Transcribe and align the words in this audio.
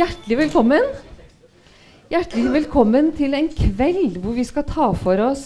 Hjertelig 0.00 0.36
velkommen. 0.38 0.84
Hjertelig 2.08 2.52
velkommen 2.54 3.10
til 3.18 3.34
en 3.36 3.50
kveld 3.52 4.14
hvor 4.22 4.32
vi 4.32 4.46
skal 4.48 4.64
ta 4.64 4.86
for 4.96 5.20
oss 5.20 5.42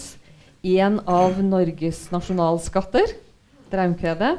en 0.63 1.01
av 1.11 1.41
Norges 1.43 2.05
nasjonalskatter, 2.13 3.11
Draumkvedet. 3.73 4.37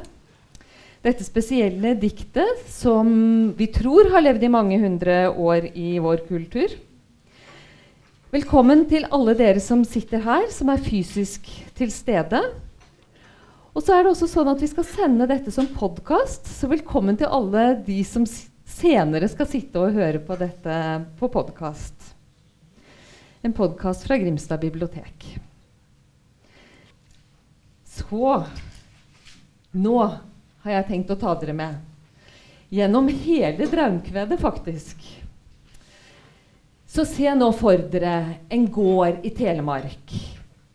Dette 1.05 1.27
spesielle 1.27 1.93
diktet 2.01 2.65
som 2.73 3.13
vi 3.61 3.69
tror 3.69 4.09
har 4.15 4.25
levd 4.25 4.49
i 4.49 4.53
mange 4.57 4.81
hundre 4.81 5.19
år 5.29 5.69
i 5.77 5.99
vår 6.01 6.25
kultur. 6.31 6.73
Velkommen 8.33 8.89
til 8.89 9.05
alle 9.13 9.37
dere 9.37 9.61
som 9.61 9.85
sitter 9.85 10.25
her, 10.25 10.49
som 10.49 10.73
er 10.73 10.81
fysisk 10.81 11.45
til 11.77 11.93
stede. 11.93 12.41
Og 13.77 13.85
så 13.85 13.99
er 13.99 14.07
det 14.07 14.17
også 14.17 14.33
sånn 14.33 14.49
at 14.49 14.65
Vi 14.65 14.73
skal 14.73 14.93
sende 14.97 15.29
dette 15.29 15.53
som 15.53 15.69
podkast, 15.77 16.49
så 16.49 16.73
velkommen 16.73 17.21
til 17.21 17.29
alle 17.29 17.75
de 17.85 18.01
som 18.09 18.25
senere 18.67 19.29
skal 19.31 19.49
sitte 19.49 19.81
og 19.81 19.97
høre 19.97 20.21
på 20.23 20.37
dette 20.41 20.77
på 21.21 21.31
podkast. 21.33 22.13
En 23.47 23.55
podkast 23.55 24.07
fra 24.07 24.19
Grimstad 24.19 24.61
bibliotek. 24.61 25.27
Så 27.87 28.43
Nå 29.77 29.99
har 30.65 30.73
jeg 30.73 30.87
tenkt 30.89 31.11
å 31.13 31.19
ta 31.21 31.35
dere 31.37 31.53
med. 31.53 31.77
Gjennom 32.73 33.11
hele 33.13 33.67
Draumkvedet, 33.69 34.39
faktisk. 34.41 35.03
Så 36.89 37.05
se 37.05 37.29
nå 37.37 37.51
for 37.55 37.83
dere 37.93 38.39
en 38.49 38.65
gård 38.73 39.27
i 39.27 39.35
Telemark. 39.37 40.15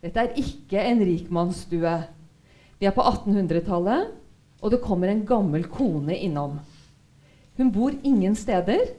Dette 0.02 0.22
er 0.22 0.38
ikke 0.38 0.84
en 0.86 1.02
rikmannsstue. 1.02 1.96
Vi 2.78 2.86
er 2.86 2.94
på 2.94 3.02
1800-tallet, 3.10 4.14
og 4.62 4.70
det 4.70 4.80
kommer 4.86 5.10
en 5.10 5.26
gammel 5.26 5.66
kone 5.70 6.14
innom. 6.14 6.60
Hun 7.56 7.72
bor 7.72 7.92
ingen 8.02 8.34
steder, 8.38 8.94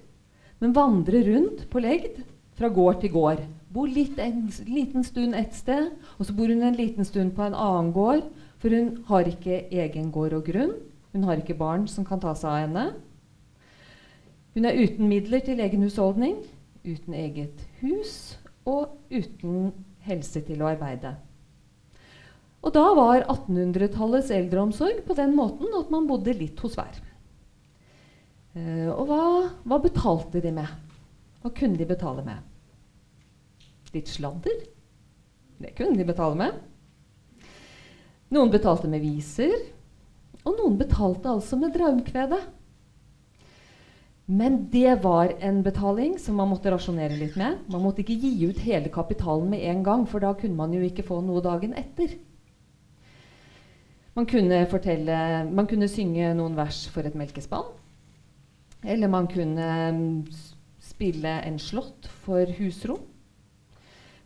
men 0.62 0.76
vandrer 0.76 1.26
rundt 1.32 1.66
på 1.72 1.82
legd 1.84 2.22
fra 2.58 2.70
gård 2.70 3.02
til 3.02 3.14
gård. 3.14 3.42
Bor 3.74 3.90
litt 3.90 4.20
en 4.22 4.46
liten 4.70 5.04
stund 5.04 5.34
ett 5.36 5.56
sted, 5.58 5.90
og 6.20 6.28
så 6.28 6.36
bor 6.38 6.52
hun 6.52 6.62
en 6.62 6.78
liten 6.78 7.06
stund 7.08 7.34
på 7.34 7.46
en 7.46 7.58
annen 7.58 7.92
gård. 7.96 8.28
For 8.62 8.72
hun 8.72 9.02
har 9.10 9.28
ikke 9.28 9.66
egen 9.74 10.12
gård 10.14 10.38
og 10.38 10.46
grunn. 10.48 10.76
Hun 11.12 11.26
har 11.28 11.42
ikke 11.42 11.58
barn 11.58 11.88
som 11.90 12.06
kan 12.06 12.22
ta 12.22 12.36
seg 12.38 12.52
av 12.52 12.62
henne. 12.62 12.86
Hun 14.54 14.70
er 14.70 14.78
uten 14.78 15.10
midler 15.10 15.42
til 15.42 15.60
egen 15.66 15.84
husholdning, 15.84 16.38
uten 16.86 17.16
eget 17.18 17.66
hus 17.82 18.38
og 18.70 18.94
uten 19.10 19.72
helse 20.06 20.44
til 20.46 20.62
å 20.62 20.70
arbeide. 20.70 21.16
Og 22.64 22.72
da 22.76 22.84
var 22.96 23.26
1800-tallets 23.26 24.30
eldreomsorg 24.32 25.02
på 25.08 25.18
den 25.18 25.34
måten 25.36 25.74
at 25.76 25.90
man 25.92 26.08
bodde 26.08 26.36
litt 26.38 26.62
hos 26.64 26.78
hver. 26.80 27.02
Uh, 28.54 28.90
og 28.94 29.08
hva, 29.10 29.22
hva, 29.66 29.80
betalte 29.82 30.42
de 30.44 30.52
med? 30.54 30.70
Hva 31.42 31.52
kunne 31.58 31.80
de 31.80 31.88
betale 31.90 32.26
med? 32.26 32.42
Litt 33.94 34.12
sladder? 34.12 34.60
Det 35.64 35.74
kunne 35.78 35.98
de 35.98 36.06
betale 36.06 36.38
med. 36.38 36.60
Noen 38.34 38.52
betalte 38.54 38.90
med 38.90 39.02
viser, 39.04 39.54
og 40.44 40.58
noen 40.58 40.78
betalte 40.80 41.32
altså 41.32 41.58
med 41.60 41.74
draumkvedet. 41.76 42.42
Men 44.26 44.70
det 44.72 45.04
var 45.04 45.34
en 45.44 45.60
betaling 45.66 46.16
som 46.22 46.38
man 46.40 46.48
måtte 46.54 46.72
rasjonere 46.72 47.18
litt 47.20 47.36
med. 47.40 47.60
Man 47.68 47.84
måtte 47.84 48.06
ikke 48.06 48.16
gi 48.22 48.48
ut 48.48 48.62
hele 48.64 48.92
kapitalen 48.94 49.50
med 49.52 49.66
en 49.68 49.84
gang, 49.84 50.06
for 50.08 50.24
da 50.24 50.32
kunne 50.38 50.56
man 50.56 50.74
jo 50.74 50.82
ikke 50.86 51.04
få 51.06 51.20
noe 51.26 51.44
dagen 51.44 51.76
etter. 51.76 52.16
Man 54.14 54.30
kunne, 54.30 54.62
fortelle, 54.72 55.18
man 55.50 55.68
kunne 55.68 55.90
synge 55.92 56.32
noen 56.38 56.56
vers 56.56 56.86
for 56.94 57.06
et 57.06 57.18
melkespann. 57.18 57.68
Eller 58.84 59.08
man 59.08 59.28
kunne 59.32 59.68
spille 60.84 61.34
en 61.48 61.60
slått 61.60 62.08
for 62.26 62.50
husrom. 62.58 63.04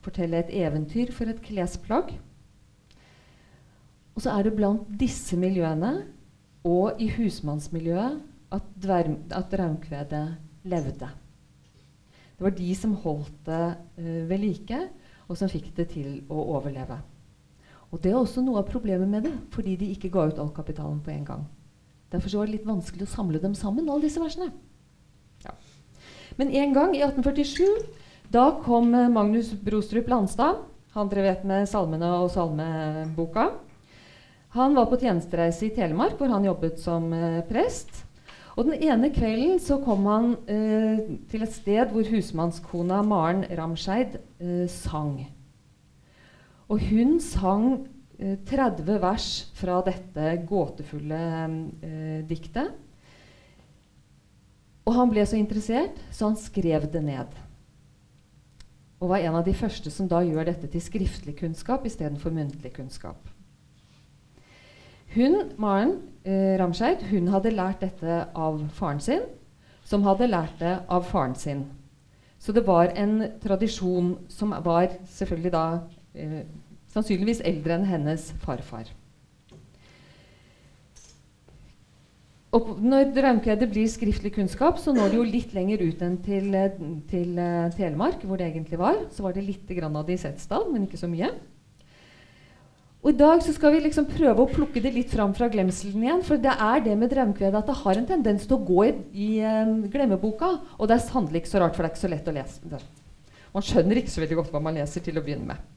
Fortelle 0.02 0.40
et 0.42 0.54
eventyr 0.66 1.12
for 1.14 1.30
et 1.30 1.42
klesplagg. 1.44 2.14
Og 4.16 4.24
så 4.24 4.34
er 4.34 4.48
det 4.48 4.56
blant 4.58 4.88
disse 4.98 5.38
miljøene 5.38 5.92
og 6.66 7.02
i 7.02 7.10
husmannsmiljøet 7.14 8.18
at, 8.56 8.88
at 8.90 9.54
Raumkvedet 9.60 10.26
levde. 10.68 11.10
Det 12.38 12.46
var 12.46 12.54
de 12.54 12.72
som 12.76 12.96
holdt 13.04 13.46
det 13.46 13.76
uh, 13.98 14.30
ved 14.30 14.38
like, 14.38 14.80
og 15.28 15.38
som 15.38 15.50
fikk 15.50 15.72
det 15.78 15.90
til 15.94 16.20
å 16.30 16.42
overleve. 16.58 17.00
Og 17.92 18.04
Det 18.04 18.12
er 18.12 18.18
også 18.20 18.44
noe 18.44 18.62
av 18.62 18.68
problemet 18.70 19.08
med 19.10 19.26
det, 19.26 19.34
fordi 19.52 19.76
de 19.80 19.92
ikke 19.94 20.12
ga 20.12 20.28
ut 20.28 20.40
all 20.40 20.52
kapitalen 20.56 21.00
på 21.04 21.14
en 21.14 21.26
gang. 21.26 21.46
Derfor 22.14 22.40
var 22.40 22.48
det 22.48 22.58
litt 22.58 22.68
vanskelig 22.68 23.08
å 23.08 23.12
samle 23.12 23.42
dem 23.44 23.56
sammen, 23.58 23.90
alle 23.90 24.08
disse 24.08 24.22
versene. 24.24 24.52
Ja. 25.44 25.54
Men 26.40 26.54
en 26.56 26.74
gang, 26.76 26.96
i 26.96 27.04
1847, 27.04 27.66
da 28.32 28.50
kom 28.64 28.92
Magnus 28.92 29.54
Brostrup 29.64 30.10
Landstad, 30.12 30.64
han 30.98 31.10
drev 31.12 31.44
med 31.46 31.68
salmene 31.70 32.10
og 32.24 32.32
salmeboka. 32.34 33.52
Han 34.56 34.74
var 34.74 34.88
på 34.90 34.98
tjenestereise 34.98 35.68
i 35.68 35.74
Telemark, 35.76 36.16
hvor 36.18 36.32
han 36.32 36.46
jobbet 36.48 36.80
som 36.82 37.12
eh, 37.14 37.44
prest. 37.46 37.92
Og 38.58 38.66
Den 38.66 38.80
ene 38.82 39.12
kvelden 39.14 39.60
så 39.62 39.78
kom 39.84 40.08
han 40.10 40.32
eh, 40.50 41.04
til 41.30 41.44
et 41.46 41.54
sted 41.54 41.92
hvor 41.94 42.08
husmannskona 42.10 43.04
Maren 43.06 43.44
Ramscheid 43.60 44.18
eh, 44.18 44.66
sang. 44.72 45.28
Og 46.68 46.82
hun 46.90 47.20
sang 47.22 47.86
30 48.18 48.90
eh, 48.90 49.02
vers 49.02 49.28
fra 49.54 49.78
dette 49.86 50.34
gåtefulle 50.50 51.22
eh, 51.86 52.20
diktet. 52.26 52.74
Og 54.88 54.96
han 54.96 55.12
ble 55.12 55.26
så 55.28 55.38
interessert, 55.38 56.00
så 56.12 56.32
han 56.32 56.40
skrev 56.40 56.88
det 56.92 57.04
ned. 57.04 57.34
Og 58.98 59.12
var 59.12 59.22
en 59.22 59.38
av 59.38 59.46
de 59.46 59.54
første 59.54 59.92
som 59.94 60.08
da 60.10 60.24
gjør 60.26 60.48
dette 60.48 60.70
til 60.72 60.82
skriftlig 60.82 61.36
kunnskap 61.38 61.86
istedenfor 61.86 62.34
muntlig 62.34 62.72
kunnskap. 62.74 63.20
Hun, 65.14 65.52
Maren 65.62 66.00
eh, 66.26 66.56
Ramscheid, 66.60 67.06
hun 67.12 67.30
hadde 67.32 67.54
lært 67.54 67.84
dette 67.86 68.24
av 68.34 68.64
faren 68.76 69.04
sin, 69.04 69.28
som 69.88 70.04
hadde 70.08 70.28
lært 70.32 70.58
det 70.60 70.74
av 70.92 71.06
faren 71.08 71.36
sin. 71.38 71.68
Så 72.42 72.54
det 72.54 72.66
var 72.68 72.92
en 72.98 73.22
tradisjon 73.42 74.16
som 74.30 74.54
var 74.66 74.92
selvfølgelig 75.10 75.54
da 75.54 75.66
eh, 76.18 76.42
sannsynligvis 76.98 77.46
eldre 77.46 77.78
enn 77.78 77.88
hennes 77.88 78.32
farfar. 78.44 78.90
Og 82.56 82.78
når 82.80 83.12
Draumkvedet 83.12 83.68
blir 83.70 83.90
skriftlig 83.92 84.32
kunnskap, 84.38 84.80
så 84.80 84.94
når 84.96 85.12
det 85.12 85.20
jo 85.20 85.28
litt 85.28 85.52
lenger 85.54 85.84
ut 85.84 86.02
enn 86.06 86.16
til, 86.24 86.48
eh, 86.56 86.80
til 87.12 87.36
uh, 87.36 87.68
Telemark, 87.76 88.24
hvor 88.24 88.40
det 88.40 88.48
egentlig 88.48 88.80
var. 88.80 88.98
Så 89.14 89.26
var 89.26 89.36
det 89.36 89.44
litt 89.46 89.70
av 89.84 90.06
det 90.08 90.16
i 90.16 90.22
Setesdal, 90.22 90.70
men 90.72 90.88
ikke 90.88 91.00
så 91.02 91.10
mye. 91.12 91.30
Og 93.04 93.12
I 93.12 93.18
dag 93.20 93.44
så 93.44 93.54
skal 93.54 93.76
vi 93.76 93.84
liksom 93.84 94.08
prøve 94.10 94.42
å 94.42 94.50
plukke 94.50 94.82
det 94.82 94.94
litt 94.96 95.12
fram 95.12 95.36
fra 95.38 95.52
glemselen 95.52 96.02
igjen. 96.08 96.24
For 96.26 96.40
det 96.42 96.56
er 96.56 96.82
det 96.88 96.96
med 96.98 97.12
draumkvedet 97.14 97.62
at 97.62 97.70
det 97.70 97.80
har 97.84 98.00
en 98.00 98.10
tendens 98.10 98.48
til 98.48 98.58
å 98.58 98.64
gå 98.72 98.88
i, 98.88 98.94
i 99.12 99.30
um, 99.44 99.82
glemmeboka. 99.92 100.56
Og 100.80 100.90
det 100.90 100.98
er 100.98 101.06
sannelig 101.06 101.44
ikke 101.44 101.54
så 101.54 101.62
rart, 101.62 101.76
for 101.76 101.84
det 101.84 101.92
er 101.92 101.96
ikke 101.96 102.06
så 102.08 102.14
lett 102.16 102.32
å 102.32 102.38
lese. 102.40 102.86
Man 103.54 103.66
skjønner 103.66 104.02
ikke 104.02 104.16
så 104.16 104.24
veldig 104.24 104.40
godt 104.42 104.56
hva 104.56 104.64
man 104.64 104.80
leser 104.80 105.04
til 105.04 105.20
å 105.20 105.24
begynne 105.24 105.52
med. 105.52 105.77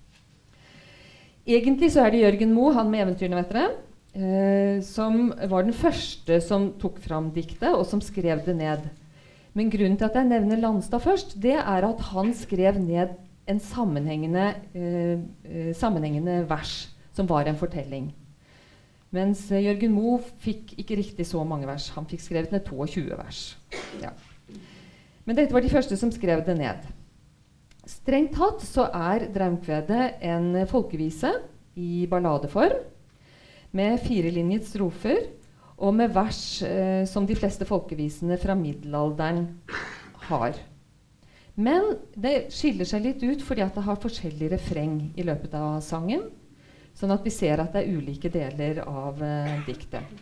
Egentlig 1.50 1.90
så 1.90 2.04
er 2.04 2.12
det 2.12 2.20
Jørgen 2.22 2.52
Moe, 2.54 2.74
han 2.76 2.90
med 2.92 3.02
eventyrene, 3.02 3.40
vet 3.40 3.54
dere, 3.54 3.70
eh, 4.14 4.76
som 4.86 5.32
var 5.50 5.64
den 5.66 5.74
første 5.74 6.36
som 6.44 6.68
tok 6.78 7.00
fram 7.02 7.32
diktet, 7.34 7.72
og 7.72 7.82
som 7.90 8.02
skrev 8.04 8.44
det 8.46 8.54
ned. 8.58 8.84
Men 9.58 9.70
grunnen 9.72 9.98
til 9.98 10.06
at 10.06 10.14
jeg 10.14 10.28
nevner 10.30 10.60
Landstad 10.62 11.02
først, 11.02 11.34
det 11.42 11.56
er 11.58 11.86
at 11.88 12.04
han 12.12 12.30
skrev 12.38 12.78
ned 12.78 13.16
en 13.50 13.58
sammenhengende, 13.58 14.44
uh, 14.76 15.18
uh, 15.50 15.70
sammenhengende 15.74 16.44
vers 16.46 16.74
som 17.16 17.26
var 17.26 17.48
en 17.50 17.58
fortelling. 17.58 18.12
Mens 19.10 19.42
uh, 19.50 19.58
Jørgen 19.58 19.90
Moe 19.96 20.20
fikk 20.44 20.76
ikke 20.78 21.00
riktig 21.00 21.26
så 21.26 21.42
mange 21.42 21.66
vers. 21.66 21.88
Han 21.96 22.06
fikk 22.06 22.22
skrevet 22.22 22.54
ned 22.54 22.62
22 22.68 23.08
vers. 23.18 23.40
Ja. 23.98 24.12
Men 25.26 25.40
dette 25.40 25.56
var 25.56 25.66
de 25.66 25.72
første 25.72 25.98
som 25.98 26.14
skrev 26.14 26.44
det 26.46 26.54
ned. 26.60 26.86
Strengt 27.90 28.36
tatt 28.38 28.62
så 28.62 28.86
er 28.94 29.26
Draumkvedet 29.34 30.22
en 30.30 30.52
folkevise 30.70 31.32
i 31.80 32.06
balladeform 32.10 32.84
med 33.74 34.00
firelinjet 34.04 34.66
strofer 34.68 35.24
og 35.80 35.94
med 35.96 36.12
vers 36.14 36.40
eh, 36.66 37.02
som 37.08 37.26
de 37.26 37.36
fleste 37.38 37.66
folkevisene 37.66 38.38
fra 38.40 38.54
middelalderen 38.58 39.46
har. 40.28 40.58
Men 41.60 41.96
det 42.14 42.50
skiller 42.54 42.88
seg 42.88 43.04
litt 43.04 43.24
ut 43.24 43.42
fordi 43.44 43.66
det 43.74 43.86
har 43.86 44.02
forskjellig 44.02 44.52
refreng 44.52 44.98
i 45.18 45.26
løpet 45.26 45.56
av 45.58 45.80
sangen. 45.84 46.28
Sånn 46.94 47.14
at 47.14 47.24
vi 47.26 47.32
ser 47.34 47.62
at 47.62 47.74
det 47.74 47.84
er 47.84 47.96
ulike 47.96 48.30
deler 48.32 48.84
av 48.84 49.18
eh, 49.24 49.56
diktet. 49.66 50.20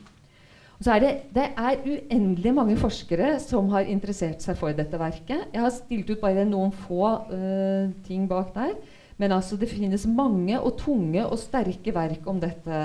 Og 0.78 0.86
så 0.86 0.94
er 0.94 1.02
det, 1.02 1.12
det 1.34 1.44
er 1.58 1.80
uendelig 1.82 2.52
mange 2.54 2.76
forskere 2.78 3.32
som 3.42 3.66
har 3.72 3.88
interessert 3.90 4.44
seg 4.44 4.54
for 4.60 4.70
dette 4.78 4.98
verket. 5.00 5.48
Jeg 5.50 5.62
har 5.64 5.72
stilt 5.74 6.12
ut 6.12 6.20
bare 6.22 6.44
noen 6.46 6.70
få 6.86 7.02
uh, 7.32 7.90
ting 8.06 8.28
bak 8.30 8.52
der. 8.54 8.76
Men 9.18 9.34
altså, 9.34 9.58
det 9.58 9.72
finnes 9.72 10.06
mange 10.06 10.54
og 10.60 10.76
tunge 10.78 11.24
og 11.26 11.40
sterke 11.42 11.94
verk 11.94 12.28
om 12.30 12.38
dette, 12.38 12.82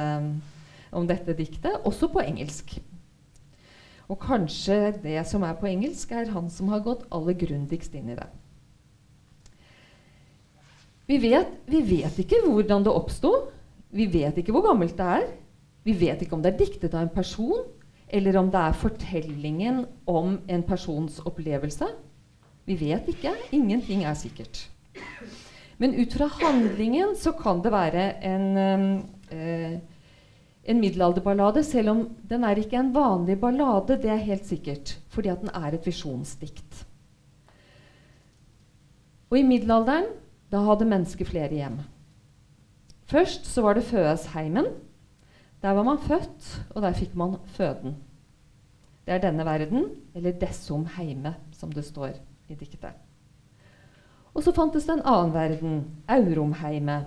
om 0.90 1.06
dette 1.06 1.36
diktet, 1.38 1.84
også 1.86 2.10
på 2.10 2.24
engelsk. 2.26 2.74
Og 4.10 4.18
kanskje 4.20 4.96
det 5.04 5.22
som 5.30 5.46
er 5.46 5.54
på 5.60 5.70
engelsk, 5.70 6.12
er 6.12 6.34
han 6.34 6.50
som 6.50 6.74
har 6.74 6.82
gått 6.82 7.06
aller 7.14 7.38
grundigst 7.38 7.94
inn 7.94 8.10
i 8.10 8.18
det. 8.18 8.26
Vi 11.06 11.20
vet, 11.22 11.54
vi 11.70 11.84
vet 11.86 12.18
ikke 12.26 12.42
hvordan 12.48 12.86
det 12.88 12.98
oppsto. 12.98 13.36
Vi 13.94 14.10
vet 14.10 14.42
ikke 14.42 14.56
hvor 14.56 14.66
gammelt 14.66 14.98
det 14.98 15.14
er. 15.20 15.30
Vi 15.86 15.94
vet 16.00 16.26
ikke 16.26 16.34
om 16.34 16.42
det 16.42 16.54
er 16.54 16.62
diktet 16.64 16.94
av 16.96 17.04
en 17.04 17.14
person, 17.14 17.66
eller 18.08 18.38
om 18.38 18.50
det 18.52 18.60
er 18.60 18.78
fortellingen 18.78 19.86
om 20.08 20.38
en 20.48 20.64
persons 20.64 21.20
opplevelse. 21.26 21.88
Vi 22.66 22.78
vet 22.80 23.08
ikke. 23.12 23.34
Ingenting 23.52 24.04
er 24.08 24.16
sikkert. 24.18 24.68
Men 25.78 25.96
ut 25.98 26.14
fra 26.14 26.30
handlingen 26.40 27.16
så 27.20 27.34
kan 27.36 27.62
det 27.64 27.74
være 27.74 28.06
en, 28.24 28.58
eh, 29.32 29.80
en 30.64 30.80
middelalderballade, 30.80 31.64
selv 31.64 31.90
om 31.90 32.04
den 32.30 32.44
er 32.44 32.56
ikke 32.56 32.80
en 32.80 32.94
vanlig 32.96 33.40
ballade, 33.40 33.98
det 34.02 34.10
er 34.12 34.16
helt 34.16 34.46
sikkert, 34.46 35.00
fordi 35.10 35.30
at 35.30 35.42
den 35.42 35.50
er 35.54 35.74
et 35.74 35.86
visjonsdikt. 35.86 36.86
Og 39.30 39.40
i 39.40 39.44
middelalderen 39.44 40.06
da 40.54 40.62
hadde 40.62 40.86
mennesket 40.86 41.28
flere 41.28 41.50
hjem. 41.58 41.80
Først 43.10 43.48
så 43.50 43.62
var 43.66 43.74
det 43.74 43.84
fødesheimen. 43.84 44.68
Der 45.64 45.72
var 45.72 45.84
man 45.88 46.00
født, 46.04 46.48
og 46.76 46.82
der 46.82 46.94
fikk 46.94 47.16
man 47.16 47.38
føden. 47.56 47.96
Det 49.06 49.14
er 49.14 49.24
denne 49.24 49.46
verden, 49.46 49.86
eller 50.16 50.32
'dessum 50.32 50.86
heime', 50.98 51.34
som 51.52 51.72
det 51.72 51.86
står 51.86 52.10
i 52.50 52.56
diktet. 52.56 52.92
Og 54.34 54.44
så 54.44 54.52
fantes 54.52 54.86
det 54.86 54.94
en 54.94 55.06
annen 55.06 55.34
verden, 55.34 55.84
Auromheime. 56.08 57.06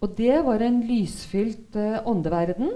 Og 0.00 0.16
det 0.18 0.44
var 0.44 0.62
en 0.64 0.82
lysfylt 0.88 1.76
uh, 1.76 2.00
åndeverden. 2.06 2.70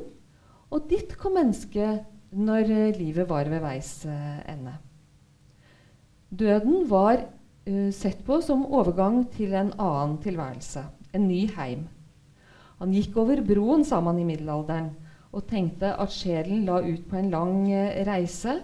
Og 0.71 0.91
dit 0.91 1.17
kom 1.19 1.33
mennesket 1.33 2.05
når 2.31 2.61
uh, 2.69 2.99
livet 2.99 3.29
var 3.29 3.49
ved 3.49 3.61
veis 3.65 4.07
uh, 4.07 4.53
ende. 4.53 4.77
Døden 6.31 6.91
var 6.91 7.25
sett 7.91 8.19
på 8.27 8.43
som 8.45 8.67
overgang 8.67 9.23
til 9.33 9.55
en 9.57 9.71
annen 9.81 10.19
tilværelse, 10.21 10.83
en 11.15 11.29
ny 11.29 11.47
heim. 11.57 11.87
Han 12.81 12.93
gikk 12.95 13.17
over 13.23 13.43
broen, 13.47 13.85
sa 13.87 14.01
man 14.05 14.19
i 14.19 14.27
middelalderen, 14.27 14.93
og 15.35 15.47
tenkte 15.51 15.95
at 15.99 16.15
sjelen 16.15 16.65
la 16.67 16.81
ut 16.83 17.09
på 17.11 17.19
en 17.19 17.31
lang 17.33 17.57
uh, 17.71 18.01
reise 18.07 18.59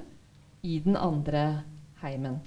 i 0.62 0.78
den 0.84 0.98
andre 0.98 1.64
heimen. 2.02 2.38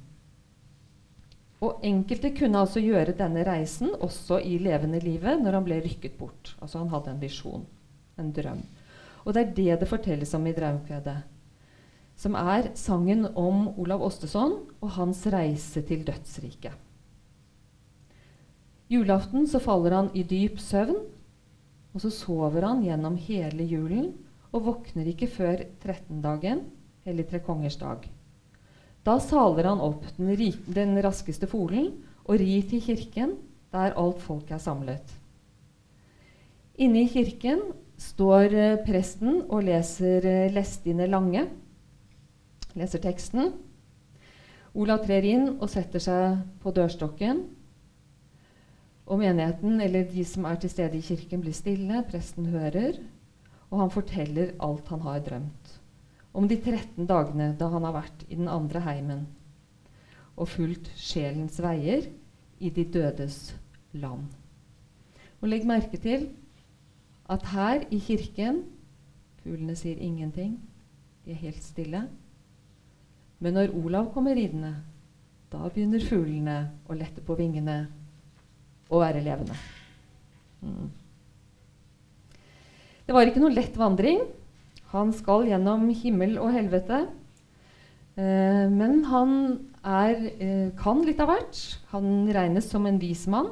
Og 1.63 1.83
enkelte 1.87 2.33
kunne 2.35 2.59
altså 2.59 2.83
gjøre 2.83 3.15
denne 3.15 3.45
reisen 3.47 3.93
også 3.95 4.41
i 4.43 4.57
levende 4.59 4.99
livet 5.03 5.39
når 5.39 5.59
han 5.59 5.67
ble 5.67 5.79
rykket 5.85 6.17
bort. 6.19 6.55
Altså 6.59 6.81
han 6.81 6.91
hadde 6.91 7.13
en 7.13 7.21
visjon, 7.23 7.63
en 8.19 8.33
drøm. 8.35 8.65
Og 9.23 9.35
det 9.35 9.45
er 9.45 9.53
det 9.55 9.79
det 9.83 9.87
fortelles 9.87 10.35
om 10.35 10.49
i 10.49 10.55
Draumkvedet 10.55 11.21
som 12.19 12.35
er 12.37 12.69
sangen 12.77 13.25
om 13.35 13.67
Olav 13.79 14.03
Ostesson 14.05 14.59
og 14.81 14.95
hans 14.97 15.25
reise 15.33 15.81
til 15.87 16.05
dødsriket. 16.07 16.75
Julaften 18.91 19.47
så 19.49 19.59
faller 19.63 19.95
han 19.95 20.09
i 20.13 20.23
dyp 20.27 20.59
søvn, 20.61 20.99
og 21.93 22.01
så 22.01 22.11
sover 22.13 22.65
han 22.65 22.83
gjennom 22.85 23.17
hele 23.21 23.65
julen 23.69 24.11
og 24.53 24.65
våkner 24.67 25.07
ikke 25.09 25.29
før 25.29 25.63
trettendagen, 25.81 26.65
eller 27.05 27.27
Tre 27.27 27.41
kongers 27.43 27.77
dag. 27.77 28.05
Da 29.03 29.17
saler 29.19 29.67
han 29.67 29.81
opp 29.83 30.05
den, 30.15 30.29
den 30.71 30.95
raskeste 31.03 31.49
folen 31.51 31.89
og 32.23 32.37
rir 32.39 32.63
til 32.69 32.81
kirken, 32.81 33.35
der 33.73 33.97
alt 33.99 34.21
folk 34.23 34.51
er 34.53 34.61
samlet. 34.63 35.03
Inne 36.79 37.03
i 37.03 37.09
kirken 37.11 37.65
står 37.99 38.55
eh, 38.55 38.79
presten 38.85 39.43
og 39.49 39.65
leser 39.67 40.25
eh, 40.25 40.53
Lestine 40.53 41.09
Lange 41.09 41.43
leser 42.77 43.01
teksten. 43.03 43.51
Olav 44.73 45.03
trer 45.05 45.25
inn 45.29 45.49
og 45.59 45.69
setter 45.71 46.01
seg 46.01 46.39
på 46.63 46.73
dørstokken. 46.73 47.43
Og 49.05 49.19
menigheten, 49.19 49.81
eller 49.83 50.07
de 50.07 50.23
som 50.25 50.45
er 50.47 50.59
til 50.61 50.71
stede 50.71 50.97
i 50.97 51.03
kirken, 51.03 51.41
blir 51.43 51.55
stille. 51.55 52.03
Presten 52.07 52.47
hører, 52.53 52.99
og 53.69 53.79
han 53.81 53.91
forteller 53.91 54.53
alt 54.63 54.87
han 54.93 55.01
har 55.03 55.23
drømt. 55.25 55.79
Om 56.33 56.47
de 56.49 56.57
13 56.57 57.07
dagene 57.09 57.51
da 57.59 57.67
han 57.69 57.83
har 57.85 57.97
vært 57.97 58.23
i 58.29 58.35
den 58.35 58.49
andre 58.49 58.81
heimen 58.87 59.25
og 60.33 60.49
fulgt 60.49 60.87
sjelens 60.97 61.59
veier 61.61 62.07
i 62.57 62.71
de 62.73 62.85
dødes 62.89 63.53
land. 63.93 64.31
Og 65.41 65.51
legg 65.51 65.67
merke 65.67 65.99
til 66.01 66.31
at 67.29 67.45
her 67.53 67.85
i 67.91 67.99
kirken 68.01 68.63
Fuglene 69.43 69.75
sier 69.75 69.99
ingenting. 69.99 70.53
De 71.25 71.33
er 71.33 71.41
helt 71.41 71.63
stille. 71.63 72.05
Men 73.43 73.57
når 73.57 73.73
Olav 73.75 74.05
kommer 74.13 74.37
ridende, 74.39 74.77
da 75.51 75.67
begynner 75.67 75.99
fuglene 76.07 76.55
å 76.87 76.95
lette 76.95 77.19
på 77.27 77.35
vingene 77.35 77.75
og 78.89 79.03
være 79.03 79.23
levende. 79.23 79.57
Mm. 80.63 80.91
Det 83.03 83.15
var 83.15 83.27
ikke 83.27 83.43
noe 83.43 83.55
lett 83.55 83.75
vandring. 83.77 84.21
Han 84.93 85.11
skal 85.15 85.47
gjennom 85.49 85.89
himmel 85.91 86.37
og 86.39 86.53
helvete. 86.55 87.03
Eh, 88.15 88.65
men 88.71 89.03
han 89.09 89.35
er, 89.83 90.15
eh, 90.39 90.69
kan 90.79 91.03
litt 91.03 91.19
av 91.19 91.33
hvert. 91.33 91.61
Han 91.91 92.27
regnes 92.31 92.69
som 92.69 92.85
en 92.85 92.99
vis 93.01 93.27
mann. 93.27 93.51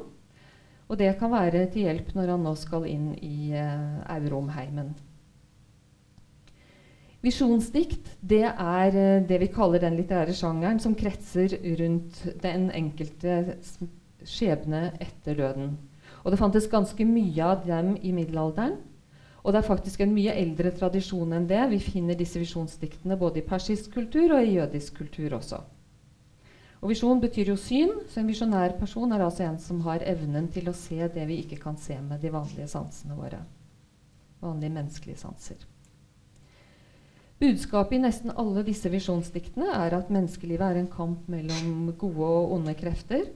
Og 0.91 0.97
det 0.99 1.13
kan 1.19 1.31
være 1.31 1.69
til 1.71 1.87
hjelp 1.87 2.11
når 2.15 2.33
han 2.33 2.43
nå 2.43 2.51
skal 2.59 2.85
inn 2.85 3.13
i 3.23 3.53
eh, 3.55 4.03
Auromheimen. 4.11 4.91
Visjonsdikt 7.21 8.15
det 8.25 8.43
er 8.49 8.95
eh, 8.97 9.23
det 9.29 9.37
vi 9.43 9.51
kaller 9.53 9.83
den 9.83 9.95
litterære 9.99 10.33
sjangeren 10.35 10.81
som 10.81 10.95
kretser 10.97 11.53
rundt 11.79 12.23
den 12.41 12.69
enkelte 12.75 13.57
skjebne 14.27 14.91
etter 15.01 15.37
døden. 15.37 15.75
Og 16.21 16.31
det 16.31 16.39
fantes 16.39 16.69
ganske 16.69 17.05
mye 17.07 17.43
av 17.43 17.65
dem 17.65 17.95
i 18.01 18.13
middelalderen. 18.13 18.77
Og 19.41 19.53
det 19.53 19.61
er 19.61 19.67
faktisk 19.67 20.03
en 20.03 20.13
mye 20.13 20.33
eldre 20.37 20.71
tradisjon 20.77 21.33
enn 21.33 21.47
det. 21.49 21.61
Vi 21.71 21.79
finner 21.81 22.17
disse 22.17 22.39
visjonsdiktene 22.41 23.17
både 23.17 23.41
i 23.41 23.45
persisk 23.45 23.95
kultur 23.95 24.35
og 24.35 24.45
i 24.45 24.57
jødisk 24.59 24.99
kultur 25.01 25.37
også. 25.39 25.63
Og 26.81 26.89
Visjon 26.89 27.19
betyr 27.21 27.51
jo 27.51 27.57
syn, 27.61 27.91
så 28.09 28.21
en 28.21 28.29
visjonær 28.29 28.73
person 28.79 29.11
er 29.13 29.21
altså 29.21 29.45
en 29.45 29.59
som 29.61 29.83
har 29.85 30.01
evnen 30.09 30.47
til 30.53 30.69
å 30.69 30.77
se 30.77 30.97
det 31.13 31.27
vi 31.29 31.43
ikke 31.43 31.59
kan 31.61 31.77
se 31.77 31.97
med 32.01 32.23
de 32.23 32.31
vanlige 32.33 32.69
sansene 32.71 33.17
våre. 33.17 33.43
Vanlige 34.41 34.73
menneskelige 34.73 35.21
sanser. 35.21 35.61
Budskapet 37.41 37.97
i 37.97 38.01
nesten 38.01 38.33
alle 38.37 38.63
disse 38.65 38.89
visjonsdiktene 38.89 39.69
er 39.73 39.93
at 39.97 40.09
menneskelivet 40.13 40.65
er 40.65 40.81
en 40.81 40.89
kamp 40.89 41.29
mellom 41.29 41.93
gode 42.01 42.25
og 42.25 42.55
onde 42.57 42.73
krefter, 42.77 43.29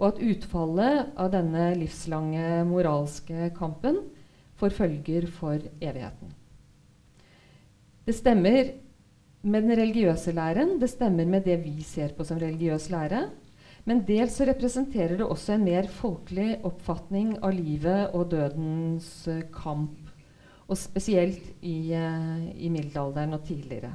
og 0.00 0.14
at 0.14 0.20
utfallet 0.24 1.12
av 1.20 1.28
denne 1.34 1.70
livslange 1.76 2.62
moralske 2.68 3.50
kampen 3.56 4.00
får 4.60 4.76
følger 4.76 5.26
for 5.32 5.60
evigheten. 5.80 6.32
Det 8.08 8.16
stemmer 8.16 8.72
med 9.42 9.64
den 9.64 9.76
religiøse 9.76 10.32
læren, 10.36 10.78
det 10.80 10.90
stemmer 10.92 11.28
med 11.28 11.44
det 11.44 11.60
vi 11.62 11.82
ser 11.84 12.16
på 12.16 12.24
som 12.24 12.40
religiøs 12.40 12.88
lære. 12.92 13.28
Men 13.88 14.02
dels 14.08 14.36
så 14.36 14.44
representerer 14.48 15.16
det 15.20 15.26
også 15.26 15.54
en 15.54 15.64
mer 15.64 15.88
folkelig 15.88 16.58
oppfatning 16.68 17.36
av 17.38 17.54
livet 17.56 18.12
og 18.16 18.28
dødens 18.32 19.08
uh, 19.28 19.40
kamp 19.54 20.10
og 20.68 20.78
spesielt 20.78 21.46
i, 21.64 21.92
uh, 21.96 22.44
i 22.56 22.68
middelalderen 22.72 23.34
og 23.36 23.44
tidligere. 23.48 23.94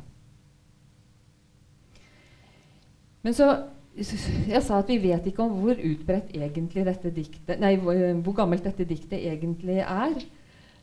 Men 3.26 3.34
så 3.34 3.52
Jeg 3.96 4.60
sa 4.66 4.82
at 4.82 4.90
vi 4.92 4.98
vet 5.00 5.28
ikke 5.30 5.46
om 5.46 5.62
hvor 5.62 5.78
utbredt 5.80 6.34
egentlig 6.36 6.84
dette 6.84 7.12
diktet 7.16 7.62
Nei, 7.64 7.78
hvor, 7.80 7.96
hvor 8.26 8.36
gammelt 8.42 8.66
dette 8.68 8.88
diktet 8.88 9.22
egentlig 9.22 9.80
er. 9.84 10.18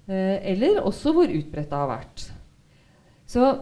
Eh, 0.08 0.38
eller 0.54 0.80
også 0.80 1.12
hvor 1.12 1.28
utbredt 1.28 1.68
det 1.68 1.78
har 1.78 1.90
vært. 1.90 2.24
Så 3.28 3.52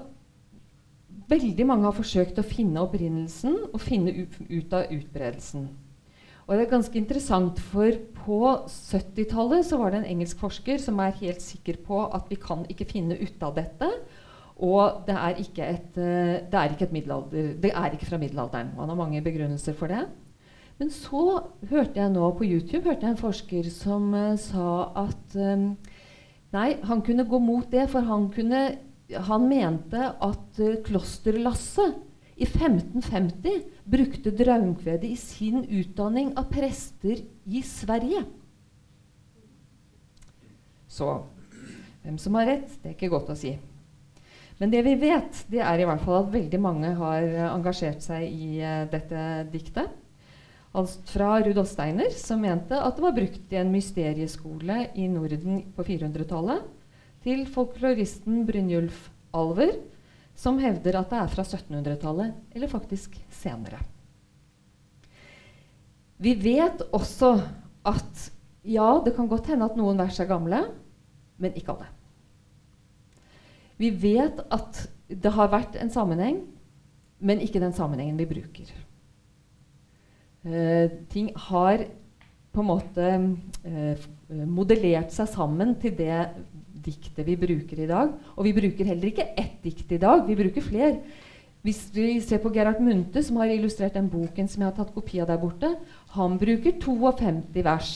veldig 1.30 1.66
mange 1.66 1.86
har 1.86 1.94
forsøkt 1.94 2.38
å 2.40 2.46
finne 2.46 2.82
opprinnelsen 2.82 3.56
og 3.70 3.82
finne 3.82 4.14
ut 4.22 4.74
av 4.74 4.90
utbredelsen. 4.94 5.68
Og 6.46 6.56
det 6.56 6.64
er 6.64 6.72
ganske 6.72 6.98
interessant, 6.98 7.60
for 7.70 7.94
på 8.24 8.38
70-tallet 8.66 9.68
var 9.78 9.92
det 9.92 10.00
en 10.00 10.08
engelsk 10.16 10.40
forsker 10.42 10.80
som 10.82 10.98
er 10.98 11.14
helt 11.20 11.44
sikker 11.44 11.78
på 11.86 12.00
at 12.10 12.26
vi 12.30 12.38
kan 12.42 12.64
ikke 12.66 12.88
finne 12.90 13.18
ut 13.20 13.44
av 13.46 13.54
dette. 13.58 13.86
Og 14.60 15.06
det 15.06 15.16
er 15.16 15.38
ikke, 15.40 15.64
et, 15.64 15.96
eh, 15.96 16.40
det 16.52 16.58
er 16.58 16.74
ikke, 16.74 16.88
det 17.62 17.70
er 17.72 17.94
ikke 17.96 18.08
fra 18.10 18.18
middelalderen. 18.20 18.74
Man 18.76 18.88
har 18.92 18.98
mange 18.98 19.22
begrunnelser 19.24 19.72
for 19.72 19.88
det. 19.88 20.04
Men 20.80 20.90
så 20.92 21.42
hørte 21.68 22.00
jeg 22.00 22.12
nå 22.12 22.28
på 22.36 22.46
YouTube 22.48 22.86
hørte 22.88 23.04
jeg 23.04 23.12
en 23.12 23.20
forsker 23.20 23.66
som 23.68 24.14
uh, 24.16 24.36
sa 24.40 24.68
at 25.02 25.34
um, 25.36 25.74
nei, 26.56 26.68
han 26.88 27.02
kunne 27.04 27.26
gå 27.28 27.40
mot 27.44 27.66
det, 27.68 27.84
for 27.92 28.06
han, 28.08 28.30
kunne, 28.32 28.62
han 29.28 29.44
mente 29.48 30.06
at 30.08 30.62
uh, 30.64 30.78
klosterlasset 30.86 31.98
i 32.40 32.48
1550 32.48 33.60
brukte 33.92 34.32
Draumkvedet 34.32 35.10
i 35.10 35.18
sin 35.20 35.66
utdanning 35.68 36.32
av 36.40 36.48
prester 36.48 37.20
i 37.44 37.60
Sverige. 37.60 38.24
Så 40.88 41.12
hvem 42.00 42.16
som 42.16 42.40
har 42.40 42.48
rett, 42.54 42.80
det 42.80 42.94
er 42.94 42.96
ikke 42.96 43.12
godt 43.12 43.34
å 43.34 43.36
si. 43.36 43.52
Men 44.60 44.72
det 44.72 44.82
vi 44.84 44.94
vet, 45.00 45.44
det 45.48 45.62
er 45.64 45.80
i 45.80 45.86
hvert 45.88 46.02
fall 46.04 46.18
at 46.20 46.34
veldig 46.34 46.60
mange 46.60 46.92
har 46.98 47.26
engasjert 47.48 48.04
seg 48.04 48.26
i 48.28 48.60
uh, 48.60 48.84
dette 48.92 49.22
diktet. 49.52 49.88
Altså 50.70 51.00
fra 51.10 51.38
Rudolf 51.42 51.70
Steiner, 51.72 52.12
som 52.14 52.44
mente 52.44 52.76
at 52.78 52.94
det 52.94 53.02
var 53.02 53.14
brukt 53.16 53.54
i 53.54 53.58
en 53.58 53.72
mysterieskole 53.72 54.84
i 54.94 55.08
Norden 55.10 55.64
på 55.74 55.86
400-tallet, 55.88 56.68
til 57.24 57.42
folkloristen 57.50 58.44
Brynjulf 58.48 59.08
Alver, 59.36 59.74
som 60.38 60.60
hevder 60.62 61.00
at 61.00 61.10
det 61.10 61.18
er 61.20 61.32
fra 61.32 61.44
1700-tallet, 61.44 62.36
eller 62.54 62.70
faktisk 62.70 63.18
senere. 63.34 63.80
Vi 66.20 66.36
vet 66.36 66.84
også 66.92 67.32
at 67.88 68.30
ja, 68.62 69.00
det 69.04 69.16
kan 69.16 69.28
godt 69.28 69.50
hende 69.50 69.66
at 69.66 69.76
noen 69.76 69.98
vers 69.98 70.20
er 70.20 70.28
gamle, 70.28 70.62
men 71.40 71.56
ikke 71.56 71.74
alle. 71.74 71.88
Vi 73.80 73.90
vet 73.96 74.42
at 74.52 74.84
det 75.08 75.32
har 75.34 75.50
vært 75.52 75.78
en 75.80 75.90
sammenheng, 75.92 76.42
men 77.20 77.40
ikke 77.42 77.62
den 77.62 77.74
sammenhengen 77.76 78.18
vi 78.20 78.28
bruker. 78.28 78.68
Uh, 80.44 80.88
ting 81.12 81.32
har 81.48 81.84
på 82.50 82.62
en 82.62 82.68
måte 82.68 83.08
uh, 83.66 84.06
modellert 84.48 85.12
seg 85.14 85.28
sammen 85.28 85.74
til 85.80 85.92
det 85.98 86.22
diktet 86.80 87.26
vi 87.26 87.36
bruker 87.40 87.82
i 87.82 87.88
dag. 87.88 88.14
Og 88.36 88.46
vi 88.48 88.54
bruker 88.56 88.88
heller 88.88 89.10
ikke 89.10 89.28
ett 89.38 89.58
dikt 89.64 89.92
i 89.92 90.00
dag, 90.00 90.24
vi 90.28 90.38
bruker 90.38 90.64
flere. 90.64 90.94
Hvis 91.60 91.90
vi 91.92 92.14
ser 92.24 92.40
på 92.40 92.52
Gerhard 92.54 92.80
Munthe, 92.80 93.20
som 93.22 93.36
har 93.36 93.52
illustrert 93.52 93.96
den 93.98 94.08
boken 94.08 94.48
som 94.48 94.62
jeg 94.62 94.70
har 94.70 94.78
tatt 94.78 94.94
kopi 94.94 95.20
av 95.20 95.28
der 95.28 95.40
borte, 95.42 95.74
han 96.16 96.38
bruker 96.40 96.78
52 96.80 97.64
vers. 97.66 97.90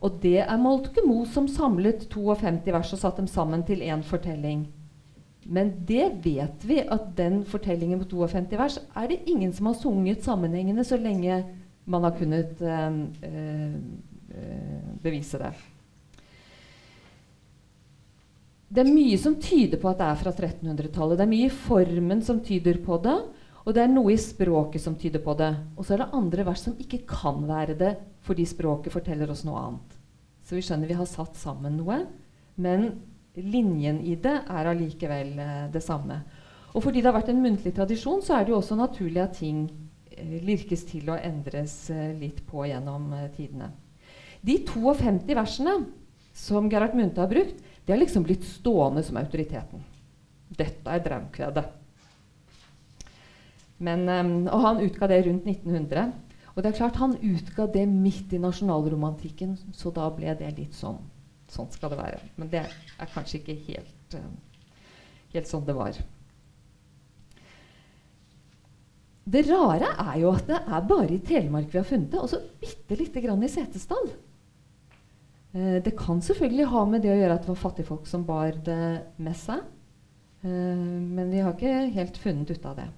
Og 0.00 0.20
det 0.22 0.38
er 0.44 0.60
Moltke 0.62 1.02
Moe 1.04 1.26
som 1.28 1.48
samlet 1.50 2.06
52 2.12 2.70
vers 2.70 2.92
og 2.94 3.02
satte 3.02 3.24
dem 3.24 3.30
sammen 3.30 3.66
til 3.66 3.82
én 3.82 4.06
fortelling. 4.06 4.68
Men 5.44 5.72
det 5.88 6.06
vet 6.24 6.64
vi 6.68 6.80
at 6.84 7.10
den 7.16 7.40
fortellingen 7.48 8.00
på 8.02 8.08
52 8.10 8.58
vers 8.60 8.78
er 8.96 9.08
det 9.08 9.22
ingen 9.30 9.52
som 9.56 9.70
har 9.70 9.78
sunget 9.80 10.24
sammenhengende 10.24 10.84
så 10.84 10.98
lenge 11.00 11.42
man 11.90 12.04
har 12.04 12.16
kunnet 12.18 12.60
øh, 12.60 13.00
øh, 13.24 13.76
bevise 15.02 15.40
det. 15.40 15.52
Det 18.70 18.84
er 18.84 18.92
mye 18.92 19.16
som 19.18 19.34
tyder 19.42 19.80
på 19.82 19.90
at 19.90 19.98
det 19.98 20.06
er 20.06 20.18
fra 20.20 20.30
1300-tallet. 20.30 21.18
Det 21.18 21.24
er 21.24 21.32
mye 21.32 21.48
i 21.48 21.54
formen 21.64 22.20
som 22.22 22.38
tyder 22.44 22.78
på 22.84 23.00
det, 23.02 23.16
og 23.64 23.74
det 23.74 23.82
er 23.82 23.90
noe 23.90 24.12
i 24.14 24.20
språket 24.20 24.84
som 24.84 24.94
tyder 24.94 25.22
på 25.24 25.34
det. 25.40 25.50
Og 25.74 25.82
så 25.82 25.96
er 25.96 26.04
det 26.04 26.12
andre 26.14 26.44
vers 26.46 26.62
som 26.68 26.76
ikke 26.78 27.02
kan 27.08 27.42
være 27.48 27.74
det, 27.80 27.96
fordi 28.22 28.46
språket 28.46 28.94
forteller 28.94 29.32
oss 29.32 29.42
noe 29.48 29.58
annet. 29.58 29.96
Så 30.46 30.54
vi 30.54 30.62
skjønner 30.62 30.90
vi 30.90 30.98
har 31.00 31.08
satt 31.08 31.34
sammen 31.40 31.80
noe, 31.80 31.98
men 32.62 32.92
linjen 33.36 34.00
i 34.02 34.16
det 34.18 34.36
er 34.48 34.70
allikevel 34.70 35.38
eh, 35.38 35.66
det 35.72 35.82
samme. 35.84 36.20
Og 36.74 36.82
fordi 36.84 37.00
det 37.00 37.10
har 37.10 37.18
vært 37.18 37.32
en 37.32 37.42
muntlig 37.42 37.72
tradisjon, 37.74 38.22
så 38.22 38.36
er 38.36 38.46
det 38.46 38.54
jo 38.54 38.60
også 38.60 38.78
naturlig 38.78 39.22
at 39.22 39.38
ting 39.38 39.64
eh, 40.10 40.38
lirkes 40.46 40.84
til 40.88 41.10
og 41.10 41.22
endres 41.22 41.90
eh, 41.94 42.10
litt 42.18 42.42
på 42.46 42.66
gjennom 42.68 43.12
tidene. 43.36 43.72
De 44.40 44.56
52 44.66 45.36
versene 45.36 45.76
som 46.36 46.70
Gerhard 46.72 46.96
Munthe 46.96 47.20
har 47.20 47.30
brukt, 47.30 47.58
det 47.84 47.92
har 47.92 48.00
liksom 48.00 48.24
blitt 48.24 48.46
stående 48.46 49.02
som 49.04 49.18
autoriteten. 49.20 49.82
Dette 50.50 50.90
er 50.90 51.02
Draumkvedet. 51.04 51.66
Um, 53.80 54.44
og 54.52 54.58
han 54.60 54.82
utga 54.84 55.08
det 55.08 55.22
rundt 55.24 55.46
1900. 55.48 56.10
Og 56.52 56.58
det 56.60 56.68
er 56.68 56.76
klart 56.76 56.98
Han 57.00 57.14
utga 57.16 57.64
det 57.72 57.86
midt 57.88 58.34
i 58.36 58.40
nasjonalromantikken, 58.42 59.54
så 59.72 59.92
da 59.94 60.10
ble 60.12 60.34
det 60.36 60.50
litt 60.58 60.76
sånn 60.76 60.98
Sånn 61.50 61.70
skal 61.74 61.92
det 61.92 61.98
være. 61.98 62.22
Men 62.38 62.50
det 62.52 62.62
er 62.62 63.12
kanskje 63.14 63.40
ikke 63.40 63.58
helt, 63.66 64.14
uh, 64.14 64.64
helt 65.34 65.50
sånn 65.50 65.66
det 65.66 65.76
var. 65.76 65.98
Det 69.30 69.44
rare 69.46 69.92
er 70.06 70.16
jo 70.22 70.32
at 70.34 70.46
det 70.48 70.58
er 70.58 70.86
bare 70.90 71.14
i 71.14 71.22
Telemark 71.26 71.68
vi 71.70 71.78
har 71.78 71.86
funnet 71.86 72.10
det, 72.12 72.22
og 72.22 72.30
så 72.30 72.40
bitte 72.62 72.98
lite 72.98 73.22
grann 73.24 73.42
i 73.46 73.50
Setesdal. 73.50 74.12
Uh, 75.54 75.76
det 75.82 75.96
kan 75.98 76.22
selvfølgelig 76.22 76.70
ha 76.70 76.86
med 76.86 77.04
det 77.04 77.12
å 77.14 77.18
gjøre 77.18 77.36
at 77.36 77.44
det 77.46 77.52
var 77.52 77.62
fattigfolk 77.66 78.08
som 78.10 78.26
bar 78.26 78.54
det 78.66 78.80
med 79.18 79.38
seg. 79.38 79.66
Uh, 80.46 80.48
men 80.48 81.34
vi 81.34 81.42
har 81.42 81.54
ikke 81.54 81.94
helt 81.98 82.22
funnet 82.22 82.54
ut 82.54 82.66
av 82.70 82.78
det. 82.78 82.88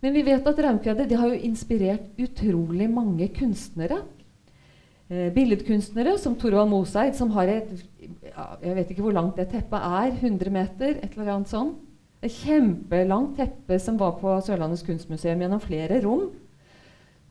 Men 0.00 0.14
vi 0.14 0.22
vet 0.22 0.46
at 0.46 0.60
Raumkvedet 0.62 1.10
har 1.18 1.32
jo 1.32 1.40
inspirert 1.48 2.20
utrolig 2.22 2.86
mange 2.90 3.26
kunstnere. 3.34 3.98
Eh, 5.08 5.30
billedkunstnere 5.32 6.18
som 6.20 6.34
Torvald 6.36 6.68
Moseid, 6.68 7.14
som 7.16 7.30
har 7.32 7.48
et 7.48 7.70
Jeg 8.60 8.74
vet 8.76 8.90
ikke 8.92 9.02
hvor 9.02 9.14
langt 9.16 9.36
det 9.36 9.48
teppet 9.48 9.80
er. 9.80 10.12
100 10.12 10.50
meter? 10.52 10.98
Et 11.02 11.16
eller 11.16 11.32
annet 11.32 11.48
sånt. 11.48 11.78
Et 12.22 12.30
kjempelangt 12.30 13.36
teppe 13.38 13.78
som 13.80 13.96
var 13.98 14.18
på 14.20 14.34
Sørlandets 14.44 14.82
kunstmuseum 14.82 15.40
gjennom 15.40 15.60
flere 15.60 16.02
rom. 16.04 16.28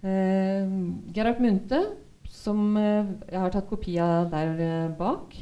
Eh, 0.02 0.66
Gerhard 1.14 1.42
Munthe, 1.44 1.84
som 2.26 2.78
eh, 2.78 3.06
jeg 3.32 3.40
har 3.40 3.54
tatt 3.54 3.70
kopi 3.70 3.98
av 4.02 4.32
der 4.32 4.62
eh, 4.64 4.90
bak. 4.98 5.38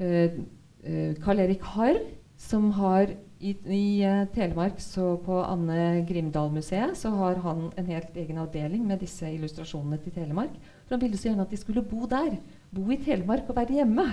Eh, 0.00 0.40
eh, 0.82 1.14
Karl 1.22 1.44
Erik 1.44 1.62
Harr, 1.76 2.00
som 2.40 2.72
har 2.72 3.12
i, 3.40 3.54
i 3.72 3.84
uh, 4.04 4.26
Telemark, 4.34 4.80
så 4.80 5.14
på 5.24 5.38
Anne 5.40 6.04
Grimdal-museet, 6.08 6.96
så 6.96 7.12
har 7.16 7.40
han 7.44 7.70
en 7.76 7.88
helt 7.88 8.16
egen 8.16 8.40
avdeling 8.40 8.84
med 8.88 9.00
disse 9.00 9.28
illustrasjonene 9.32 10.00
til 10.04 10.12
Telemark. 10.12 10.52
For 10.90 10.98
han 10.98 11.04
ville 11.04 11.18
så 11.20 11.28
gjerne 11.28 11.44
at 11.46 11.52
de 11.54 11.58
skulle 11.60 11.84
bo 11.86 12.02
der. 12.10 12.32
Bo 12.74 12.82
i 12.90 12.96
Telemark 12.98 13.46
og 13.46 13.54
være 13.54 13.76
hjemme. 13.78 14.08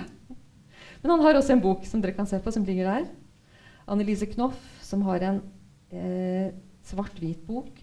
Men 1.02 1.10
han 1.10 1.24
har 1.24 1.34
også 1.34 1.56
en 1.56 1.62
bok 1.64 1.82
som 1.90 1.98
dere 1.98 2.14
kan 2.14 2.26
se 2.30 2.38
på, 2.38 2.52
som 2.54 2.62
ligger 2.62 2.86
der. 2.86 3.08
Annelise 3.90 4.28
Knoff, 4.30 4.62
som 4.86 5.02
har 5.02 5.24
en 5.26 5.40
eh, 5.90 6.54
svart-hvit 6.86 7.42
bok 7.48 7.82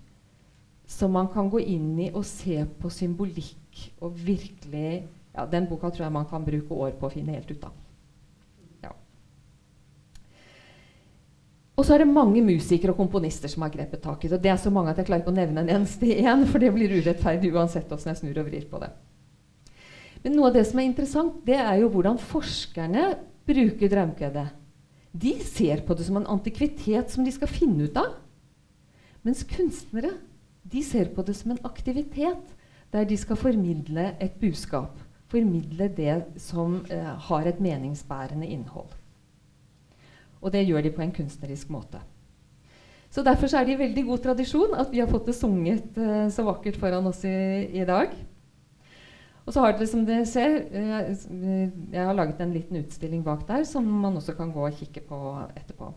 som 0.88 1.12
man 1.12 1.28
kan 1.34 1.50
gå 1.52 1.60
inn 1.60 1.92
i 2.00 2.08
og 2.14 2.24
se 2.30 2.62
på 2.80 2.92
symbolikk 2.94 3.82
og 4.00 4.16
virkelig 4.16 5.04
ja, 5.36 5.44
Den 5.52 5.68
boka 5.68 5.90
tror 5.92 6.06
jeg 6.06 6.16
man 6.16 6.30
kan 6.30 6.46
bruke 6.48 6.72
år 6.72 6.94
på 6.96 7.10
å 7.10 7.12
finne 7.12 7.36
helt 7.36 7.50
ut 7.52 7.66
av. 7.68 7.74
Og 11.76 11.84
så 11.84 11.96
er 11.96 12.04
det 12.04 12.12
mange 12.12 12.40
musikere 12.44 12.94
og 12.94 13.00
komponister 13.02 13.52
som 13.52 13.66
har 13.66 13.74
grepet 13.74 14.00
tak 14.04 14.24
i 14.24 14.30
det. 14.30 14.38
Og 14.38 14.44
det 14.44 14.52
er 14.54 14.60
så 14.62 14.72
mange 14.72 14.94
at 14.94 15.00
jeg 15.02 15.10
klarer 15.10 15.26
ikke 15.26 15.34
å 15.34 15.36
nevne 15.36 15.66
en 15.66 15.74
eneste 15.76 16.08
igjen, 16.08 16.46
for 16.48 16.64
det 16.64 16.72
blir 16.76 16.94
urettferdig 17.02 17.52
uansett 17.52 17.90
hvordan 17.90 18.14
jeg 18.14 18.22
snur 18.22 18.40
og 18.40 18.48
vrir 18.48 18.68
på 18.72 18.80
det. 18.84 18.92
Men 20.24 20.38
noe 20.38 20.50
av 20.50 20.56
det 20.56 20.64
som 20.70 20.80
er 20.80 20.88
interessant, 20.88 21.42
det 21.46 21.58
er 21.60 21.82
jo 21.82 21.92
hvordan 21.94 22.22
forskerne 22.22 23.10
bruker 23.46 23.92
draumkvedet. 23.92 24.48
De 25.16 25.36
ser 25.44 25.84
på 25.88 25.96
det 25.96 26.08
som 26.08 26.18
en 26.20 26.32
antikvitet 26.32 27.12
som 27.12 27.28
de 27.28 27.34
skal 27.36 27.52
finne 27.52 27.88
ut 27.88 28.00
av. 28.00 28.16
Mens 29.28 29.44
kunstnere 29.48 30.16
de 30.66 30.82
ser 30.84 31.12
på 31.14 31.24
det 31.28 31.36
som 31.38 31.54
en 31.54 31.62
aktivitet 31.68 32.56
der 32.94 33.06
de 33.06 33.18
skal 33.20 33.38
formidle 33.38 34.14
et 34.24 34.40
budskap. 34.42 34.98
Formidle 35.30 35.90
det 35.98 36.18
som 36.42 36.80
eh, 36.90 37.12
har 37.28 37.48
et 37.48 37.60
meningsbærende 37.62 38.48
innhold. 38.48 38.90
Og 40.46 40.54
det 40.54 40.68
gjør 40.68 40.86
de 40.86 40.94
på 40.94 41.02
en 41.02 41.14
kunstnerisk 41.16 41.72
måte. 41.74 42.00
Så 43.10 43.24
Derfor 43.24 43.48
så 43.48 43.58
er 43.58 43.66
det 43.66 43.78
i 43.78 43.80
veldig 43.80 44.04
god 44.10 44.24
tradisjon 44.26 44.74
at 44.78 44.90
vi 44.92 45.00
har 45.00 45.10
fått 45.10 45.30
det 45.30 45.38
sunget 45.38 45.98
uh, 45.98 46.28
så 46.30 46.44
vakkert 46.46 46.78
foran 46.78 47.08
oss 47.08 47.24
i, 47.26 47.36
i, 47.72 47.86
dag. 47.88 48.12
Og 49.46 49.54
så 49.54 49.62
har 49.64 49.76
dere, 49.78 49.88
som 49.88 50.04
dere 50.06 50.26
ser, 50.28 50.58
uh, 50.68 51.14
jeg 51.94 52.02
har 52.02 52.18
laget 52.18 52.42
en 52.44 52.52
liten 52.54 52.82
utstilling 52.82 53.24
bak 53.24 53.46
der 53.48 53.64
som 53.64 53.88
man 53.88 54.20
også 54.20 54.36
kan 54.36 54.52
gå 54.52 54.68
og 54.68 54.76
kikke 54.76 55.06
på 55.08 55.22
etterpå. 55.56 55.94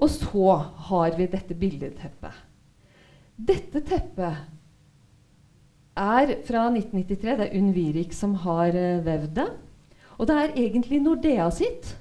Og 0.00 0.12
så 0.12 0.54
har 0.90 1.18
vi 1.18 1.28
dette 1.28 1.56
billedteppet. 1.58 2.46
Dette 3.36 3.82
teppet 3.84 4.36
er 5.98 6.36
fra 6.46 6.68
1993. 6.70 7.36
Det 7.40 7.48
er 7.48 7.58
Unn 7.58 7.74
Virik 7.74 8.14
som 8.16 8.38
har 8.46 8.70
uh, 8.70 9.02
vevd 9.04 9.34
det. 9.40 9.50
Og 10.20 10.28
det 10.28 10.36
er 10.36 10.56
egentlig 10.62 11.02
Nordea 11.02 11.50
sitt. 11.50 11.96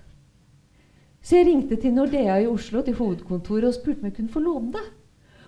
Så 1.22 1.36
jeg 1.36 1.50
ringte 1.50 1.78
til 1.80 1.94
Nordea 1.94 2.40
i 2.42 2.48
Oslo, 2.48 2.82
til 2.86 2.96
hovedkontoret, 2.98 3.68
og 3.70 3.76
spurte 3.76 4.00
om 4.00 4.10
jeg 4.10 4.18
kunne 4.18 4.34
få 4.34 4.44
låne 4.44 4.74
det. 4.78 4.86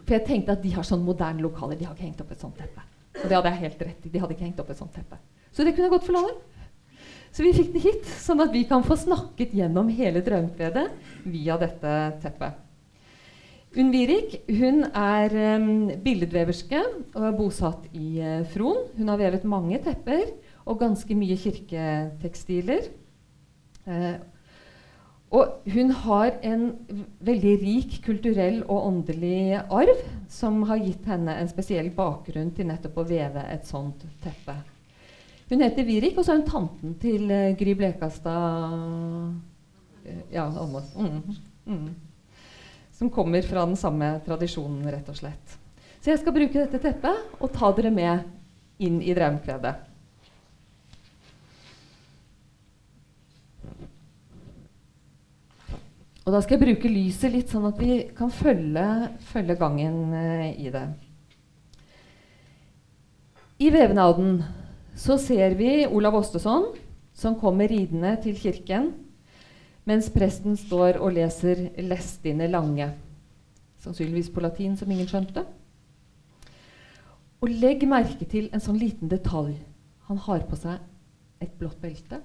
For 0.01 0.18
jeg 0.18 0.25
tenkte 0.28 0.56
at 0.58 0.63
de 0.63 0.74
har 0.75 0.88
sånn 0.88 1.04
moderne 1.06 1.44
lokaler. 1.44 1.78
De 1.80 1.88
har 1.88 1.96
ikke 1.96 2.10
hengt 2.10 2.24
opp 2.24 2.34
et 2.34 2.42
sånt 2.44 2.58
teppe. 2.60 2.84
Og 3.22 3.28
det 3.28 3.38
hadde 3.38 3.51
jeg 3.54 3.63
helt 3.66 3.86
rett 3.88 4.08
i. 4.08 4.12
De 4.12 4.22
hadde 4.22 4.36
ikke 4.36 4.48
hengt 4.48 4.63
opp 4.63 4.72
et 4.74 4.82
sånt 4.82 4.96
teppe. 4.96 5.20
Så 5.51 5.63
det 5.63 5.75
kunne 5.75 5.88
jeg 5.88 5.94
godt 5.94 6.10
få 6.10 6.16
låne. 6.18 6.40
Så 7.32 7.46
vi 7.46 7.54
fikk 7.56 7.70
det 7.72 7.84
hit, 7.86 8.10
sånn 8.20 8.44
at 8.44 8.51
vi 8.51 8.66
kan 8.68 8.84
få 8.84 8.98
snakket 9.00 9.54
gjennom 9.56 9.88
hele 9.96 10.20
Draumkvedet 10.25 10.90
via 11.32 11.56
dette 11.62 11.94
teppet. 12.24 12.60
Unn 13.80 13.88
Virik 13.94 14.34
hun 14.51 14.82
er 14.84 15.32
um, 15.56 15.88
billedveverske 16.04 16.82
og 17.16 17.24
er 17.24 17.38
bosatt 17.38 17.86
i 17.96 18.18
uh, 18.20 18.42
Fron. 18.51 18.82
Hun 18.98 19.12
har 19.13 19.22
vevet 19.22 19.48
mange 19.48 19.80
tepper 19.86 20.25
og 20.66 20.82
ganske 20.82 21.16
mye 21.16 21.38
kirketekstiler. 21.40 22.90
Uh, 23.88 24.18
og 25.32 25.70
hun 25.72 25.94
har 26.04 26.34
en 26.44 26.66
veldig 27.24 27.54
rik 27.62 27.94
kulturell 28.04 28.60
og 28.66 28.88
åndelig 28.90 29.62
arv 29.62 30.02
som 30.32 30.60
har 30.68 30.82
gitt 30.84 31.08
henne 31.08 31.38
en 31.40 31.48
spesiell 31.48 31.88
bakgrunn 31.96 32.52
til 32.56 32.68
nettopp 32.68 33.00
å 33.00 33.08
veve 33.08 33.46
et 33.54 33.64
sånt 33.68 34.04
teppe. 34.24 34.58
Hun 35.52 35.64
heter 35.64 35.88
Virik, 35.88 36.18
og 36.20 36.24
så 36.24 36.34
er 36.34 36.42
hun 36.42 36.48
tanten 36.48 36.98
til 37.00 37.32
uh, 37.32 37.54
Gry 37.60 37.76
Blekastad 37.80 38.76
uh, 38.76 40.20
Ja, 40.32 40.46
Almås. 40.48 40.92
Mm, 40.96 41.40
mm. 41.66 41.88
Som 42.96 43.12
kommer 43.12 43.44
fra 43.48 43.66
den 43.68 43.80
samme 43.80 44.14
tradisjonen, 44.26 44.84
rett 44.92 45.10
og 45.12 45.20
slett. 45.20 45.58
Så 46.02 46.12
jeg 46.12 46.22
skal 46.22 46.36
bruke 46.36 46.60
dette 46.60 46.80
teppet 46.82 47.40
og 47.40 47.52
ta 47.56 47.72
dere 47.78 47.92
med 47.94 48.84
inn 48.84 49.00
i 49.04 49.16
Draumkvedet. 49.16 49.90
Og 56.32 56.38
da 56.38 56.40
skal 56.46 56.56
jeg 56.56 56.64
bruke 56.64 56.88
lyset 56.88 57.34
litt, 57.34 57.50
sånn 57.52 57.66
at 57.68 57.76
vi 57.76 57.96
kan 58.16 58.30
følge, 58.32 58.84
følge 59.34 59.58
gangen 59.60 60.14
uh, 60.16 60.46
i 60.48 60.70
det. 60.72 60.84
I 63.60 63.68
vevnaden 63.76 64.38
så 64.96 65.18
ser 65.20 65.58
vi 65.60 65.82
Olav 65.90 66.16
Ostesson 66.22 66.70
som 67.12 67.36
kommer 67.36 67.68
ridende 67.68 68.14
til 68.24 68.40
kirken 68.40 68.94
mens 69.84 70.08
presten 70.16 70.56
står 70.56 71.02
og 71.04 71.18
leser 71.20 71.66
Lestine 71.84 72.48
Lange. 72.48 72.88
Sannsynligvis 73.84 74.32
på 74.32 74.48
latin, 74.48 74.80
som 74.80 74.88
ingen 74.88 75.12
skjønte. 75.12 75.44
Og 77.44 77.52
legg 77.52 77.84
merke 77.92 78.24
til 78.24 78.48
en 78.56 78.64
sånn 78.64 78.80
liten 78.80 79.12
detalj. 79.12 79.58
Han 80.08 80.24
har 80.32 80.48
på 80.48 80.64
seg 80.64 80.80
et 81.44 81.60
blått 81.60 81.84
belte. 81.84 82.24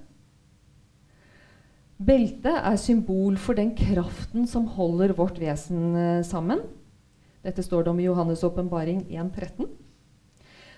Beltet 1.97 2.53
er 2.53 2.75
symbol 2.77 3.39
for 3.41 3.57
den 3.57 3.71
kraften 3.77 4.45
som 4.49 4.67
holder 4.75 5.15
vårt 5.17 5.39
vesen 5.41 5.95
eh, 5.97 6.23
sammen. 6.25 6.61
Dette 7.41 7.63
står 7.65 7.85
det 7.85 7.91
om 7.91 7.99
i 8.01 8.05
Johannes' 8.05 8.43
åpenbaring 8.45 9.01
1.13. 9.09 9.65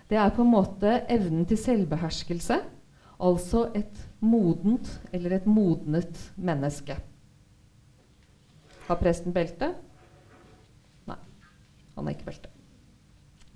Det 0.10 0.18
er 0.18 0.32
på 0.34 0.46
en 0.46 0.54
måte 0.54 0.94
evnen 1.12 1.44
til 1.50 1.60
selvbeherskelse, 1.60 2.62
altså 3.20 3.66
et 3.76 4.00
modent 4.24 4.88
eller 5.12 5.36
et 5.36 5.50
modnet 5.50 6.22
menneske. 6.40 6.96
Har 8.88 9.00
presten 9.02 9.36
belte? 9.36 9.74
Nei, 11.10 11.18
han 11.98 12.08
har 12.08 12.16
ikke 12.16 12.30
belte. 12.32 12.54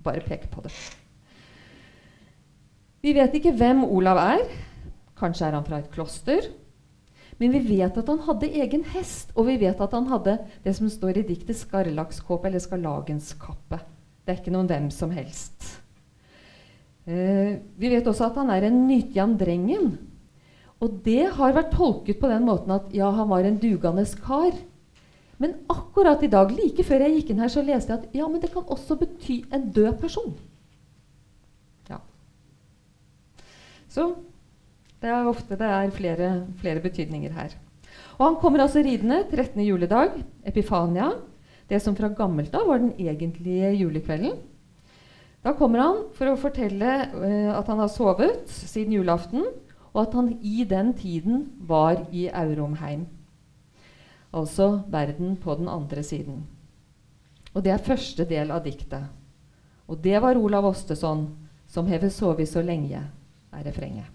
Bare 0.04 0.22
pek 0.22 0.50
på 0.52 0.66
det. 0.66 0.74
Vi 3.00 3.16
vet 3.16 3.34
ikke 3.40 3.54
hvem 3.56 3.82
Olav 3.88 4.20
er. 4.20 4.44
Kanskje 5.16 5.48
er 5.48 5.56
han 5.56 5.64
fra 5.66 5.80
et 5.80 5.90
kloster. 5.92 6.52
Men 7.40 7.54
vi 7.54 7.62
vet 7.66 7.96
at 7.98 8.10
han 8.10 8.20
hadde 8.26 8.50
egen 8.62 8.84
hest, 8.94 9.32
og 9.34 9.48
vi 9.48 9.56
vet 9.64 9.80
at 9.82 9.94
han 9.96 10.06
hadde 10.10 10.36
det 10.64 10.74
som 10.76 10.90
står 10.90 11.18
i 11.20 11.26
diktet 11.26 11.58
skarlakskåpe 11.58 12.48
eller 12.48 12.62
skarlagenskappe. 12.62 13.80
Det 14.24 14.32
er 14.32 14.40
ikke 14.40 14.54
noen 14.54 14.70
hvem 14.70 14.90
som 14.94 15.10
helst. 15.12 15.66
Eh, 17.04 17.58
vi 17.76 17.90
vet 17.92 18.06
også 18.08 18.30
at 18.30 18.38
han 18.40 18.52
er 18.54 18.68
en 18.68 18.84
Nytjan-drengen. 18.88 19.90
Og 20.82 21.00
det 21.04 21.32
har 21.36 21.56
vært 21.56 21.74
tolket 21.74 22.20
på 22.20 22.30
den 22.30 22.46
måten 22.46 22.72
at 22.74 22.88
ja, 22.96 23.10
han 23.14 23.28
var 23.30 23.46
en 23.46 23.58
dugende 23.60 24.04
kar. 24.24 24.54
Men 25.42 25.56
akkurat 25.68 26.22
i 26.22 26.30
dag, 26.30 26.52
like 26.54 26.84
før 26.86 27.04
jeg 27.04 27.18
gikk 27.18 27.32
inn 27.32 27.42
her, 27.42 27.50
så 27.52 27.64
leste 27.64 27.92
jeg 27.92 28.00
at 28.00 28.16
ja, 28.16 28.28
men 28.30 28.40
det 28.42 28.52
kan 28.54 28.66
også 28.70 28.96
bety 29.00 29.42
en 29.52 29.66
død 29.74 29.98
person. 30.00 30.34
Ja. 31.90 31.98
Så 33.90 34.12
det 35.04 35.12
er 35.12 35.28
ofte 35.28 35.58
det 35.60 35.68
er 35.68 35.92
flere, 35.92 36.28
flere 36.60 36.80
betydninger 36.80 37.32
her. 37.36 37.52
Og 38.16 38.24
han 38.24 38.36
kommer 38.40 38.64
altså 38.64 38.80
ridende 38.84 39.24
13. 39.28 39.60
juledag, 39.66 40.16
Epifania. 40.46 41.10
Det 41.68 41.80
som 41.82 41.96
fra 41.96 42.08
gammelt 42.08 42.54
av 42.56 42.68
var 42.68 42.80
den 42.80 42.94
egentlige 43.00 43.72
julekvelden. 43.76 44.38
Da 45.44 45.52
kommer 45.58 45.82
han 45.82 46.00
for 46.16 46.30
å 46.30 46.38
fortelle 46.40 46.92
uh, 47.12 47.52
at 47.58 47.68
han 47.68 47.82
har 47.82 47.90
sovet 47.92 48.48
siden 48.48 48.96
julaften, 48.96 49.44
og 49.92 50.00
at 50.06 50.16
han 50.16 50.32
i 50.40 50.64
den 50.68 50.94
tiden 50.96 51.44
var 51.68 52.06
i 52.10 52.26
Auromheim. 52.32 53.04
Altså 54.34 54.82
verden 54.90 55.36
på 55.36 55.54
den 55.60 55.68
andre 55.68 56.02
siden. 56.02 56.42
Og 57.52 57.62
det 57.62 57.74
er 57.74 57.86
første 57.86 58.24
del 58.26 58.50
av 58.50 58.64
diktet. 58.64 59.04
Og 59.86 60.00
det 60.02 60.16
var 60.24 60.40
Olav 60.40 60.72
Ostesson 60.72 61.28
som 61.70 61.86
hever 61.86 62.10
sovet 62.10 62.48
så 62.48 62.64
lenge, 62.64 63.04
er 63.52 63.68
refrenget. 63.68 64.08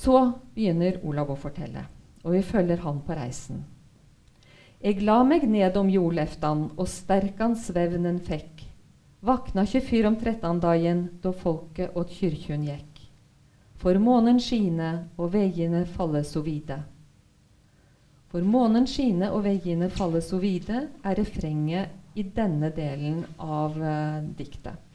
Så 0.00 0.20
begynner 0.54 0.96
Olav 1.04 1.28
å 1.34 1.36
fortelle, 1.36 1.82
og 2.24 2.32
vi 2.32 2.40
følger 2.46 2.80
han 2.86 3.02
på 3.04 3.16
reisen. 3.18 3.64
Eg 4.80 5.02
la 5.04 5.18
meg 5.28 5.44
ned 5.44 5.76
om 5.76 5.90
jordleftan, 5.92 6.70
og 6.80 6.88
sterkan 6.88 7.52
svevnen 7.60 8.16
fekk. 8.24 8.64
Vakna 9.20 9.66
24 9.68 10.08
om 10.08 10.16
trettandagen, 10.16 11.02
da 11.20 11.34
folket 11.36 11.96
åt 12.00 12.14
kyrkjun 12.16 12.64
gikk. 12.64 13.02
For 13.80 14.00
månen 14.00 14.40
skine, 14.40 15.10
og 15.20 15.34
veiene 15.34 15.84
falle 15.84 16.24
så 16.24 16.40
vide. 16.44 16.80
For 18.32 18.46
månen 18.46 18.88
skine 18.88 19.28
og 19.34 19.44
veiene 19.44 19.90
falle 19.92 20.22
så 20.24 20.40
vide, 20.40 20.86
er 21.04 21.18
refrenget 21.18 22.16
i 22.16 22.24
denne 22.24 22.72
delen 22.72 23.20
av 23.36 23.76
uh, 23.76 24.22
diktet. 24.38 24.89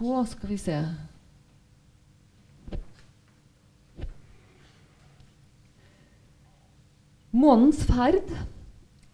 Så 0.00 0.22
skal 0.24 0.48
vi 0.48 0.56
se 0.56 0.76
Månens 7.36 7.82
ferd 7.84 8.30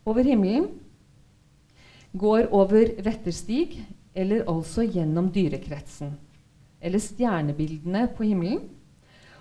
over 0.07 0.23
himmelen 0.25 0.69
går 2.17 2.47
over 2.55 2.95
Vetterstig, 3.05 3.83
eller 4.15 4.47
altså 4.49 4.87
gjennom 4.87 5.27
dyrekretsen. 5.35 6.15
Eller 6.81 7.03
stjernebildene 7.03 8.07
på 8.17 8.25
himmelen. 8.31 8.63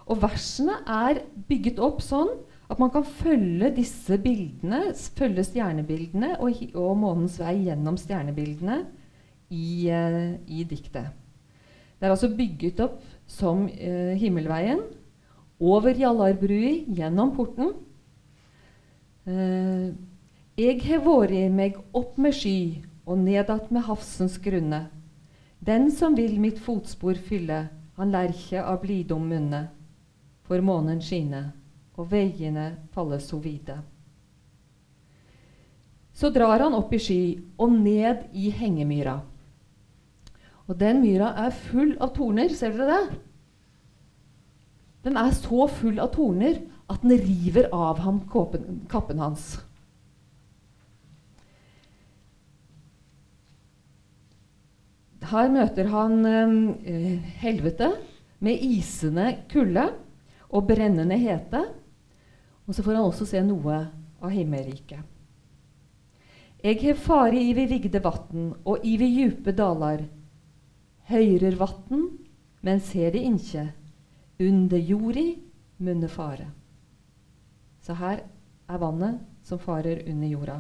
Og 0.10 0.20
versene 0.26 0.82
er 0.92 1.22
bygget 1.48 1.80
opp 1.80 2.02
sånn 2.04 2.34
at 2.68 2.82
man 2.82 2.92
kan 2.92 3.06
følge 3.06 3.70
disse 3.78 4.18
bildene, 4.20 4.90
følge 5.16 5.46
stjernebildene 5.46 6.34
og, 6.42 6.66
og 6.74 6.98
månens 7.00 7.38
vei 7.40 7.62
gjennom 7.70 8.02
stjernebildene 8.02 8.82
i, 9.54 9.70
uh, 9.94 10.34
i 10.50 10.66
diktet. 10.68 11.14
Det 11.96 12.08
er 12.08 12.14
altså 12.14 12.32
bygget 12.36 12.82
opp 12.84 13.00
som 13.30 13.66
eh, 13.72 14.14
Himmelveien, 14.20 14.82
over 15.60 15.96
Jallarbrui, 15.96 16.86
gjennom 16.98 17.32
porten. 17.38 17.72
Eh, 19.26 19.96
Eg 20.56 20.84
har 20.88 21.02
vært 21.04 21.52
meg 21.52 21.80
opp 21.96 22.20
med 22.22 22.36
sky 22.36 22.84
og 23.04 23.20
nedat 23.20 23.72
med 23.76 23.84
havsens 23.88 24.38
grunne. 24.40 24.86
Den 25.60 25.90
som 25.92 26.16
vil 26.16 26.38
mitt 26.40 26.62
fotspor 26.64 27.18
fylle, 27.20 27.66
han 27.98 28.14
lærkje 28.14 28.62
av 28.64 28.80
blidom 28.84 29.26
munne. 29.28 29.66
For 30.46 30.62
månen 30.62 31.02
skine, 31.02 31.50
og 31.98 32.12
veiene 32.12 32.70
faller 32.94 33.20
så 33.24 33.40
vide. 33.42 33.80
Så 36.16 36.30
drar 36.32 36.62
han 36.64 36.76
opp 36.78 36.94
i 36.96 37.00
sky 37.02 37.22
og 37.60 37.74
ned 37.76 38.30
i 38.32 38.52
hengemyra. 38.56 39.18
Og 40.66 40.80
den 40.80 41.04
myra 41.04 41.32
er 41.46 41.54
full 41.54 41.94
av 42.02 42.16
torner. 42.16 42.50
Ser 42.54 42.74
dere 42.74 42.90
det? 42.90 43.20
Den 45.06 45.20
er 45.22 45.36
så 45.38 45.68
full 45.70 46.02
av 46.02 46.14
torner 46.16 46.58
at 46.90 47.04
den 47.06 47.20
river 47.22 47.70
av 47.74 48.02
ham 48.02 48.24
kappen, 48.32 48.82
kappen 48.90 49.22
hans. 49.22 49.56
Her 55.26 55.50
møter 55.50 55.90
han 55.90 56.20
eh, 56.26 57.32
helvete 57.42 57.90
med 58.46 58.62
isende 58.62 59.32
kulde 59.50 59.88
og 60.52 60.68
brennende 60.70 61.18
hete. 61.18 61.64
Og 62.66 62.74
så 62.74 62.86
får 62.86 62.98
han 62.98 63.06
også 63.06 63.28
se 63.30 63.42
noe 63.46 63.80
av 64.22 64.34
himmelriket. 64.34 65.02
Eg 66.66 66.82
har 66.82 66.98
fare 66.98 67.38
ivi 67.38 67.68
vigde 67.70 68.02
vatn 68.02 68.54
og 68.66 68.86
ivi 68.90 69.12
djupe 69.20 69.54
dalar 69.54 70.02
høyrer 71.10 71.58
vatn, 71.60 72.08
men 72.66 72.82
ser 72.82 73.14
det 73.14 73.24
inkje. 73.26 73.68
Under 74.42 74.82
jordi 74.82 75.28
munne 75.78 76.10
fare. 76.12 76.50
Så 77.86 77.96
her 78.00 78.24
er 78.66 78.82
vannet 78.82 79.22
som 79.46 79.62
farer 79.62 80.02
under 80.10 80.28
jorda. 80.28 80.60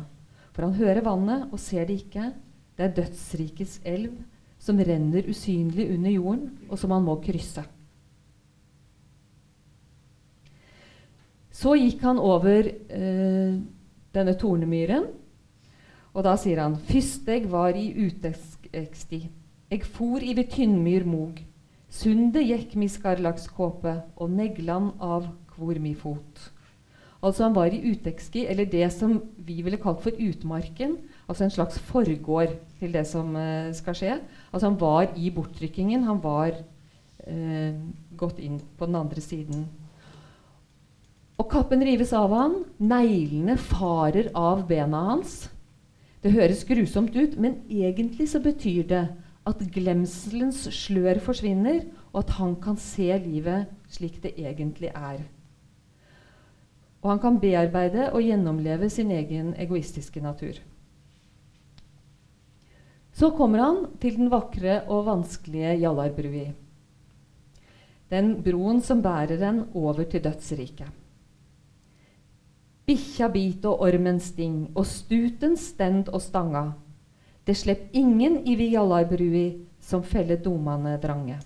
For 0.53 0.67
han 0.67 0.77
hører 0.77 1.03
vannet 1.03 1.49
og 1.51 1.59
ser 1.59 1.87
det 1.89 2.03
ikke. 2.05 2.29
Det 2.77 2.85
er 2.85 2.97
dødsrikets 2.99 3.79
elv 3.87 4.13
som 4.61 4.79
renner 4.79 5.27
usynlig 5.29 5.89
under 5.93 6.13
jorden, 6.13 6.45
og 6.69 6.79
som 6.79 6.93
han 6.95 7.03
må 7.05 7.17
krysse. 7.23 7.63
Så 11.55 11.75
gikk 11.79 12.01
han 12.03 12.19
over 12.19 12.67
eh, 12.67 13.57
denne 14.15 14.35
tornemyren, 14.39 15.07
og 16.15 16.23
da 16.23 16.35
sier 16.39 16.61
han 16.63 16.77
Fyrsteg 16.87 17.47
var 17.51 17.75
i 17.75 17.89
uteksti 18.07 19.21
Eg 19.75 19.83
for 19.83 20.23
i 20.23 20.31
ved 20.37 20.53
tynnmyr 20.53 21.03
mog. 21.07 21.41
Sundet 21.91 22.45
gikk 22.47 22.75
mi 22.79 22.87
skarlakskåpe, 22.91 23.95
og 24.15 24.31
neglan 24.31 24.93
av 25.03 25.27
kvor 25.51 25.79
mi 25.83 25.91
fot. 25.97 26.51
Altså 27.25 27.47
Han 27.47 27.55
var 27.55 27.73
i 27.73 27.81
utekski, 27.91 28.45
eller 28.47 28.69
det 28.69 28.87
som 28.93 29.17
vi 29.37 29.61
ville 29.65 29.79
kalt 29.81 30.03
for 30.03 30.15
utmarken. 30.15 30.97
Altså 31.27 31.45
en 31.45 31.55
slags 31.55 31.79
forgård 31.79 32.53
til 32.79 32.93
det 32.93 33.05
som 33.09 33.33
uh, 33.35 33.73
skal 33.73 33.97
skje. 33.97 34.19
Altså 34.51 34.69
Han 34.69 34.79
var 34.79 35.09
i 35.17 35.31
bortrykkingen. 35.33 36.05
Han 36.05 36.21
var 36.23 36.53
uh, 37.25 37.73
gått 38.15 38.39
inn 38.39 38.61
på 38.77 38.85
den 38.85 38.99
andre 38.99 39.23
siden. 39.23 39.65
Og 41.41 41.49
kappen 41.51 41.83
rives 41.83 42.13
av 42.15 42.31
han, 42.31 42.61
neglene 42.79 43.57
farer 43.59 44.29
av 44.37 44.63
bena 44.69 45.01
hans. 45.09 45.49
Det 46.23 46.31
høres 46.31 46.63
grusomt 46.65 47.15
ut, 47.15 47.35
men 47.37 47.59
egentlig 47.69 48.29
så 48.31 48.39
betyr 48.39 48.85
det 48.89 49.03
at 49.45 49.61
glemselens 49.73 50.65
slør 50.73 51.19
forsvinner, 51.21 51.83
og 52.13 52.23
at 52.23 52.35
han 52.39 52.55
kan 52.61 52.77
se 52.81 53.07
livet 53.21 53.69
slik 53.91 54.21
det 54.23 54.33
egentlig 54.41 54.89
er. 54.89 55.21
Og 57.03 57.11
han 57.11 57.21
kan 57.21 57.39
bearbeide 57.39 58.09
og 58.11 58.23
gjennomleve 58.25 58.89
sin 58.89 59.11
egen 59.13 59.53
egoistiske 59.61 60.21
natur. 60.23 60.57
Så 63.15 63.29
kommer 63.37 63.61
han 63.61 63.77
til 64.01 64.17
den 64.17 64.31
vakre 64.33 64.81
og 64.91 65.05
vanskelige 65.07 65.77
Jallarbrui. 65.83 66.47
Den 68.11 68.33
broen 68.43 68.81
som 68.81 69.01
bærer 69.01 69.41
en 69.47 69.61
over 69.73 70.03
til 70.09 70.23
dødsriket. 70.23 70.89
Bikkja 72.85 73.29
bit 73.33 73.65
og 73.65 73.81
ormen 73.81 74.19
sting, 74.21 74.71
og 74.75 74.85
stuten 74.85 75.55
stend 75.57 76.09
og 76.13 76.21
stanga. 76.21 76.67
Det 77.45 77.53
slepp 77.55 77.93
ingen 77.93 78.39
i 78.47 78.55
Viallarbrui 78.57 79.65
som 79.79 80.03
feller 80.03 80.39
domane 80.41 80.97
drange. 81.01 81.37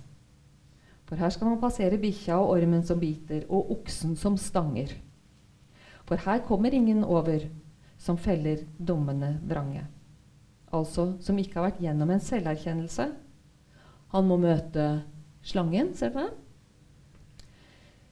For 1.10 1.20
her 1.20 1.32
skal 1.34 1.50
man 1.50 1.62
passere 1.62 1.98
bikkja 2.00 2.38
og 2.40 2.54
ormen 2.54 2.84
som 2.86 3.00
biter, 3.02 3.44
og 3.50 3.72
oksen 3.80 4.16
som 4.16 4.38
stanger. 4.38 4.94
For 6.06 6.22
her 6.22 6.44
kommer 6.46 6.74
ingen 6.74 7.04
over 7.04 7.48
som 8.00 8.18
feller 8.18 8.64
dommene 8.78 9.40
drange. 9.50 9.88
altså 10.72 11.18
som 11.20 11.38
ikke 11.38 11.56
har 11.58 11.72
vært 11.72 11.82
gjennom 11.82 12.10
en 12.14 12.22
selverkjennelse. 12.22 13.08
Han 14.14 14.28
må 14.28 14.38
møte 14.38 15.02
slangen, 15.42 15.96
ser 15.96 16.14
du 16.14 16.20
det? 16.20 16.30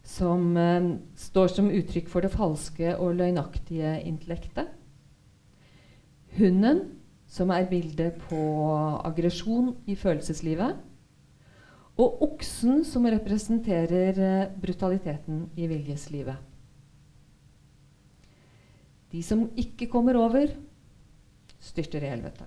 Som 0.03 0.57
eh, 0.57 0.97
står 1.15 1.47
som 1.53 1.69
uttrykk 1.69 2.09
for 2.09 2.25
det 2.25 2.31
falske 2.33 2.95
og 2.97 3.15
løgnaktige 3.15 4.01
intellektet. 4.01 4.73
Hunden, 6.37 6.96
som 7.27 7.51
er 7.51 7.67
bildet 7.69 8.19
på 8.29 8.39
aggresjon 9.05 9.73
i 9.87 9.95
følelseslivet. 9.99 10.77
Og 11.97 12.21
oksen, 12.23 12.83
som 12.85 13.07
representerer 13.09 14.19
eh, 14.21 14.51
brutaliteten 14.61 15.47
i 15.57 15.67
viljeslivet. 15.67 16.37
De 19.11 19.23
som 19.23 19.47
ikke 19.57 19.87
kommer 19.89 20.19
over, 20.19 20.51
styrter 21.63 22.03
i 22.03 22.11
helvete. 22.11 22.45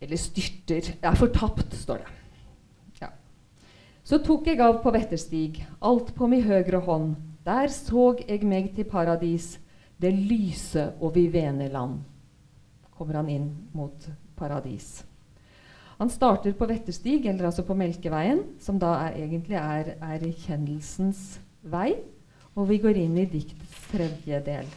Eller 0.00 0.16
styrter 0.16 0.94
Er 1.02 1.14
fortapt, 1.14 1.74
står 1.76 2.02
det. 2.02 2.12
Ja. 3.00 3.10
Så 4.04 4.20
tok 4.24 4.46
jeg 4.48 4.60
av 4.60 4.80
på 4.82 4.92
vetterstig, 4.92 5.64
alt 5.80 6.14
på 6.16 6.28
mi 6.30 6.40
høgre 6.44 6.80
hånd. 6.84 7.16
Der 7.44 7.68
såg 7.72 8.24
jeg 8.28 8.44
meg 8.48 8.72
til 8.76 8.88
paradis, 8.88 9.58
det 10.00 10.12
lyse 10.16 10.86
og 11.00 11.14
vivene 11.14 11.68
land. 11.72 12.00
Kommer 12.96 13.20
han 13.20 13.30
inn 13.32 13.48
mot 13.76 14.08
paradis. 14.36 15.02
Han 16.00 16.08
starter 16.08 16.54
på 16.56 16.64
Vetterstig, 16.64 17.26
eller 17.28 17.50
altså 17.50 17.62
på 17.68 17.76
Melkeveien, 17.76 18.40
som 18.60 18.78
da 18.80 18.94
er, 19.04 19.18
egentlig 19.20 19.58
er, 19.60 19.92
er 20.00 20.22
kjennelsens 20.46 21.36
vei. 21.60 21.92
Og 22.56 22.70
vi 22.70 22.78
går 22.80 23.02
inn 23.02 23.18
i 23.20 23.28
diktets 23.28 23.82
tredje 23.90 24.40
del. 24.46 24.70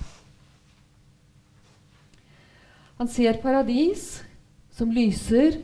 Han 3.00 3.10
ser 3.12 3.40
paradis 3.40 4.20
som 4.76 4.92
lyser, 4.92 5.62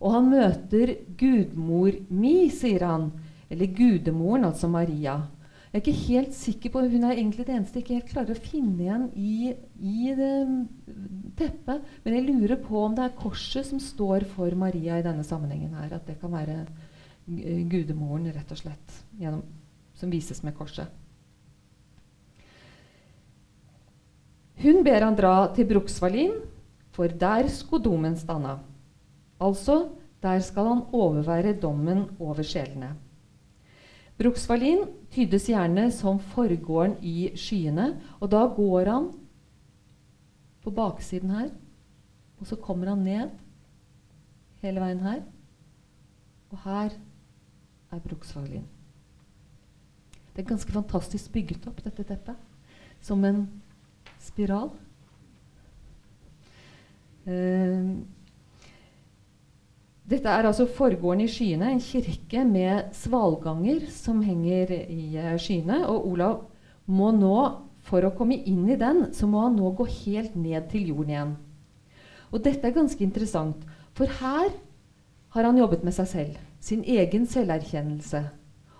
og 0.00 0.12
han 0.16 0.32
møter 0.32 0.94
gudmor 1.20 1.92
mi, 2.08 2.48
sier 2.52 2.88
han. 2.88 3.10
Eller 3.52 3.70
gudemoren, 3.76 4.48
altså 4.48 4.68
Maria. 4.68 5.20
Jeg 5.76 5.82
er 5.82 5.90
ikke 5.92 6.08
helt 6.08 6.32
sikker 6.32 6.70
på, 6.72 6.80
Hun 6.88 7.02
er 7.04 7.18
egentlig 7.18 7.44
det 7.44 7.52
eneste 7.52 7.76
jeg 7.76 7.84
ikke 7.84 7.96
helt 7.98 8.12
klarer 8.14 8.32
å 8.32 8.44
finne 8.46 8.80
igjen 8.80 9.02
i, 9.12 9.50
i 9.76 10.14
det 10.16 10.30
teppet. 11.36 11.90
Men 12.00 12.16
jeg 12.16 12.24
lurer 12.30 12.56
på 12.64 12.80
om 12.80 12.94
det 12.96 13.04
er 13.04 13.18
korset 13.18 13.68
som 13.68 13.82
står 13.82 14.24
for 14.30 14.56
Maria 14.56 14.96
i 14.96 15.04
denne 15.04 15.20
sammenhengen. 15.20 15.74
her, 15.76 15.92
At 15.98 16.08
det 16.08 16.16
kan 16.22 16.32
være 16.32 16.64
gudemoren, 17.68 18.32
rett 18.32 18.56
og 18.56 18.62
slett, 18.62 18.96
gjennom, 19.20 19.44
som 20.00 20.16
vises 20.16 20.40
med 20.42 20.56
korset. 20.56 20.88
Hun 24.64 24.80
ber 24.80 25.04
han 25.04 25.20
dra 25.20 25.52
til 25.52 25.68
Bruksvallin, 25.68 26.38
for 26.96 27.12
der 27.12 27.52
skulle 27.52 27.84
domen 27.84 28.16
stanna. 28.16 28.62
Altså, 29.36 29.90
der 30.24 30.40
skal 30.40 30.72
han 30.72 30.86
overvære 30.96 31.60
dommen 31.60 32.06
over 32.16 32.40
sjelene. 32.40 32.94
Bruksvallin 34.16 34.86
tydes 35.16 35.48
gjerne 35.48 35.88
som 35.94 36.20
forgården 36.34 36.98
i 37.00 37.30
skyene, 37.38 37.94
og 38.20 38.30
da 38.34 38.44
går 38.52 38.90
han 38.90 39.08
på 40.64 40.72
baksiden 40.74 41.32
her, 41.32 41.50
og 42.36 42.48
så 42.50 42.58
kommer 42.60 42.92
han 42.92 43.04
ned 43.06 43.32
hele 44.60 44.82
veien 44.82 45.04
her. 45.06 45.22
Og 46.52 46.58
her 46.66 46.96
er 47.92 48.02
Bruksvaglin. 48.04 48.66
Det 50.34 50.42
er 50.44 50.50
ganske 50.50 50.72
fantastisk 50.72 51.32
bygget 51.32 51.64
opp, 51.70 51.80
dette 51.84 52.04
teppet, 52.04 52.36
som 53.00 53.24
en 53.24 53.46
spiral. 54.20 54.68
Uh, 57.26 57.65
dette 60.06 60.30
er 60.30 60.46
altså 60.46 60.68
forgården 60.70 61.24
i 61.24 61.30
skyene, 61.30 61.72
en 61.72 61.82
kirke 61.82 62.44
med 62.46 62.92
svalganger 62.94 63.88
som 63.90 64.20
henger 64.22 64.70
i 64.86 65.16
uh, 65.18 65.32
skyene. 65.40 65.80
Og 65.90 66.12
Olav 66.12 66.44
må 66.86 67.10
nå, 67.14 67.38
for 67.86 68.06
å 68.06 68.12
komme 68.14 68.38
inn 68.46 68.64
i 68.70 68.78
den, 68.78 69.08
så 69.14 69.26
må 69.30 69.42
han 69.44 69.58
nå 69.58 69.72
gå 69.78 69.86
helt 70.04 70.36
ned 70.38 70.70
til 70.70 70.92
jorden 70.92 71.12
igjen. 71.12 71.34
Og 72.30 72.42
dette 72.42 72.66
er 72.66 72.74
ganske 72.74 73.02
interessant, 73.02 73.62
for 73.98 74.10
her 74.20 74.50
har 75.34 75.46
han 75.46 75.58
jobbet 75.58 75.84
med 75.86 75.94
seg 75.94 76.10
selv. 76.10 76.40
Sin 76.62 76.82
egen 76.86 77.26
selverkjennelse. 77.30 78.22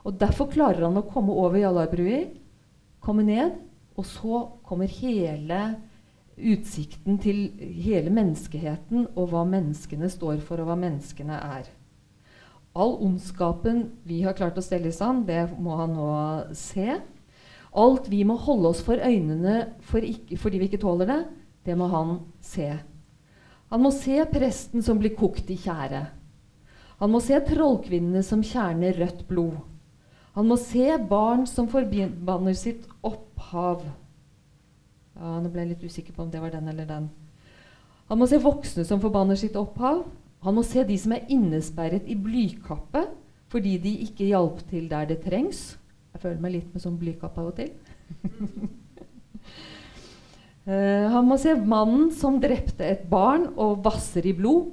Og 0.07 0.19
derfor 0.19 0.51
klarer 0.51 0.87
han 0.87 0.99
å 0.99 1.07
komme 1.07 1.35
over 1.35 1.59
Jallarbrui, 1.59 2.23
komme 3.03 3.27
ned, 3.27 3.59
og 3.99 4.07
så 4.07 4.43
kommer 4.67 4.91
hele 5.01 5.61
utsikten 6.37 7.17
til 7.23 7.49
hele 7.81 8.13
menneskeheten 8.13 9.09
og 9.17 9.31
hva 9.33 9.45
menneskene 9.49 10.09
står 10.13 10.43
for, 10.45 10.61
og 10.61 10.71
hva 10.71 10.77
menneskene 10.79 11.37
er. 11.37 11.69
All 12.77 12.99
ondskapen 13.07 13.87
vi 14.05 14.21
har 14.27 14.37
klart 14.37 14.59
å 14.61 14.65
stelle 14.65 14.93
i 14.93 14.95
stand, 14.95 15.25
det 15.29 15.49
må 15.57 15.79
han 15.81 15.95
nå 15.97 16.11
se. 16.57 16.99
Alt 17.77 18.11
vi 18.13 18.23
må 18.29 18.37
holde 18.41 18.73
oss 18.73 18.83
for 18.85 19.01
øynene 19.01 19.73
for 19.89 20.05
ikke, 20.05 20.37
fordi 20.41 20.61
vi 20.61 20.69
ikke 20.69 20.83
tåler 20.85 21.09
det, 21.09 21.23
det 21.65 21.77
må 21.77 21.89
han 21.93 22.19
se. 22.45 22.69
Han 23.73 23.83
må 23.83 23.91
se 23.95 24.21
presten 24.31 24.85
som 24.85 25.01
blir 25.01 25.17
kokt 25.17 25.49
i 25.51 25.59
tjære. 25.59 26.05
Han 27.01 27.13
må 27.13 27.21
se 27.21 27.39
trollkvinnene 27.49 28.23
som 28.25 28.45
kjerner 28.45 28.97
rødt 29.01 29.25
blod. 29.29 29.57
Han 30.37 30.49
må 30.49 30.59
se 30.61 30.93
barn 31.09 31.47
som 31.49 31.69
forbanner 31.69 32.57
sitt 32.57 32.85
opphav. 33.05 33.83
Ja, 35.17 35.39
nå 35.41 35.49
ble 35.49 35.65
jeg 35.65 35.73
litt 35.73 35.87
usikker 35.89 36.17
på 36.17 36.27
om 36.27 36.31
det 36.33 36.43
var 36.43 36.53
den 36.53 36.69
eller 36.69 36.89
den. 36.89 37.09
Han 38.11 38.21
må 38.21 38.29
se 38.31 38.39
voksne 38.43 38.85
som 38.87 39.01
forbanner 39.03 39.39
sitt 39.39 39.57
opphav. 39.59 40.05
Han 40.47 40.59
må 40.59 40.63
se 40.67 40.85
de 40.87 40.97
som 41.01 41.15
er 41.17 41.27
innesperret 41.33 42.07
i 42.07 42.19
blykappe 42.19 43.07
fordi 43.51 43.77
de 43.81 43.93
ikke 44.05 44.27
hjalp 44.29 44.59
til 44.69 44.89
der 44.91 45.07
det 45.09 45.21
trengs. 45.25 45.77
Jeg 46.13 46.23
føler 46.23 46.43
meg 46.43 46.55
litt 46.57 46.73
med 46.75 46.83
sånn 46.83 46.99
blykappe 47.01 47.41
av 47.41 47.51
og 47.53 47.57
til. 47.57 47.71
uh, 50.67 51.07
han 51.15 51.29
må 51.29 51.39
se 51.41 51.55
mannen 51.57 52.11
som 52.15 52.41
drepte 52.43 52.85
et 52.85 53.07
barn 53.11 53.47
og 53.55 53.85
vasser 53.87 54.27
i 54.27 54.35
blod. 54.37 54.73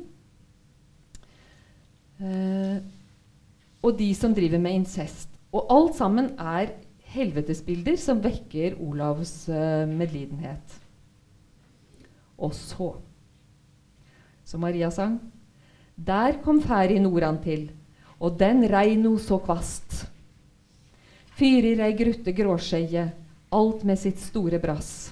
Uh, 2.24 2.82
og 3.84 3.98
de 4.00 4.10
som 4.18 4.34
driver 4.36 4.62
med 4.64 4.82
incest. 4.82 5.30
Og 5.54 5.70
alt 5.72 6.00
sammen 6.00 6.32
er 6.40 6.74
helvetesbilder 7.14 7.98
som 8.02 8.22
vekker 8.24 8.78
Olavs 8.82 9.48
uh, 9.52 9.86
medlidenhet. 9.90 10.80
Og 12.38 12.54
så, 12.58 12.90
som 14.44 14.64
Maria 14.66 14.90
sang 14.92 15.20
Der 15.96 16.40
kom 16.44 16.60
færi 16.62 16.98
nordan 17.00 17.38
til, 17.44 17.68
og 18.20 18.40
den 18.40 18.66
rei 18.70 18.96
no 18.98 19.18
så 19.22 19.38
kvast. 19.38 20.08
Fyrir 21.38 21.82
ei 21.86 21.94
grutte 21.98 22.34
gråskeie, 22.34 23.06
alt 23.54 23.84
med 23.86 24.00
sitt 24.02 24.20
store 24.22 24.60
brass. 24.62 25.12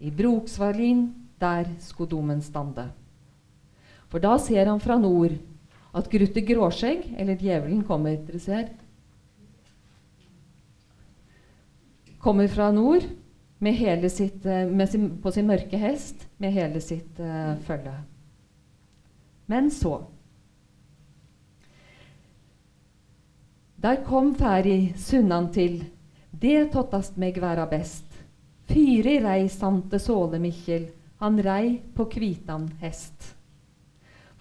I 0.00 0.10
Broksvalin, 0.10 1.08
der 1.40 1.68
sko 1.80 2.06
domen 2.08 2.40
stande. 2.44 2.86
For 4.08 4.22
da 4.22 4.36
ser 4.40 4.68
han 4.68 4.80
fra 4.80 4.96
nord 5.00 5.34
at 5.96 6.10
Grutte 6.12 6.42
Gråskjegg, 6.44 7.14
eller 7.16 7.38
djevelen, 7.40 7.82
kommer. 7.84 8.18
Dere 8.26 8.40
ser, 8.40 8.68
kommer 12.26 12.48
fra 12.50 12.72
nord 12.74 13.04
sitt, 14.10 14.46
eh, 14.46 14.86
sin, 14.86 15.22
på 15.22 15.30
sin 15.32 15.46
mørke 15.46 15.78
hest 15.78 16.26
med 16.42 16.52
hele 16.52 16.80
sitt 16.80 17.20
uh, 17.20 17.54
følge. 17.62 17.94
Men 19.46 19.70
så 19.70 20.02
Der 23.76 24.02
kom 24.02 24.34
Færi 24.34 24.94
sunnan 24.96 25.52
til, 25.52 25.84
det 26.32 26.72
tottast 26.72 27.16
meg 27.16 27.38
væra 27.38 27.68
best. 27.70 28.08
Fyri 28.66 29.20
rei 29.22 29.46
sante 29.48 30.00
såle 30.02 30.40
Mikkjel, 30.42 30.88
han 31.20 31.38
rei 31.38 31.78
på 31.94 32.08
kvitan 32.10 32.66
hest. 32.80 33.36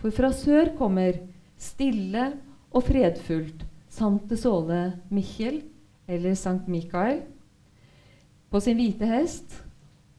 For 0.01 0.09
fra 0.09 0.31
sør 0.33 0.73
kommer, 0.79 1.19
stille 1.57 2.31
og 2.71 2.87
fredfullt, 2.87 3.61
sante 3.91 4.39
såle 4.39 4.95
Mikkjel, 5.13 5.61
eller 6.07 6.33
Sankt 6.33 6.67
Mikael, 6.71 7.21
på 8.55 8.61
sin 8.63 8.77
hvite 8.79 9.07
hest 9.09 9.57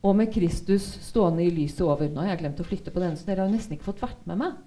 og 0.05 0.13
med 0.19 0.29
Kristus 0.29 0.85
stående 1.07 1.47
i 1.47 1.51
lyset 1.51 1.81
over. 1.87 2.05
Nå 2.13 2.21
har 2.21 2.35
jeg 2.35 2.43
glemt 2.43 2.59
å 2.61 2.67
flytte 2.67 2.93
på 2.93 3.01
denne, 3.01 3.17
så 3.17 3.25
dere 3.25 3.47
har 3.47 3.53
nesten 3.53 3.79
ikke 3.79 3.89
fått 3.89 4.03
vært 4.05 4.27
med 4.29 4.43
meg. 4.43 4.59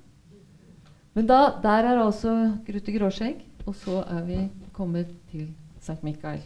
Men 1.14 1.28
da, 1.30 1.38
der 1.62 1.86
er 1.92 2.02
altså 2.02 2.34
Grutte 2.66 2.96
Gråskjegg, 2.96 3.44
og 3.70 3.78
så 3.78 4.02
er 4.10 4.26
vi 4.26 4.40
kommet 4.74 5.12
til 5.30 5.52
Sankt 5.86 6.02
Mikael. 6.08 6.42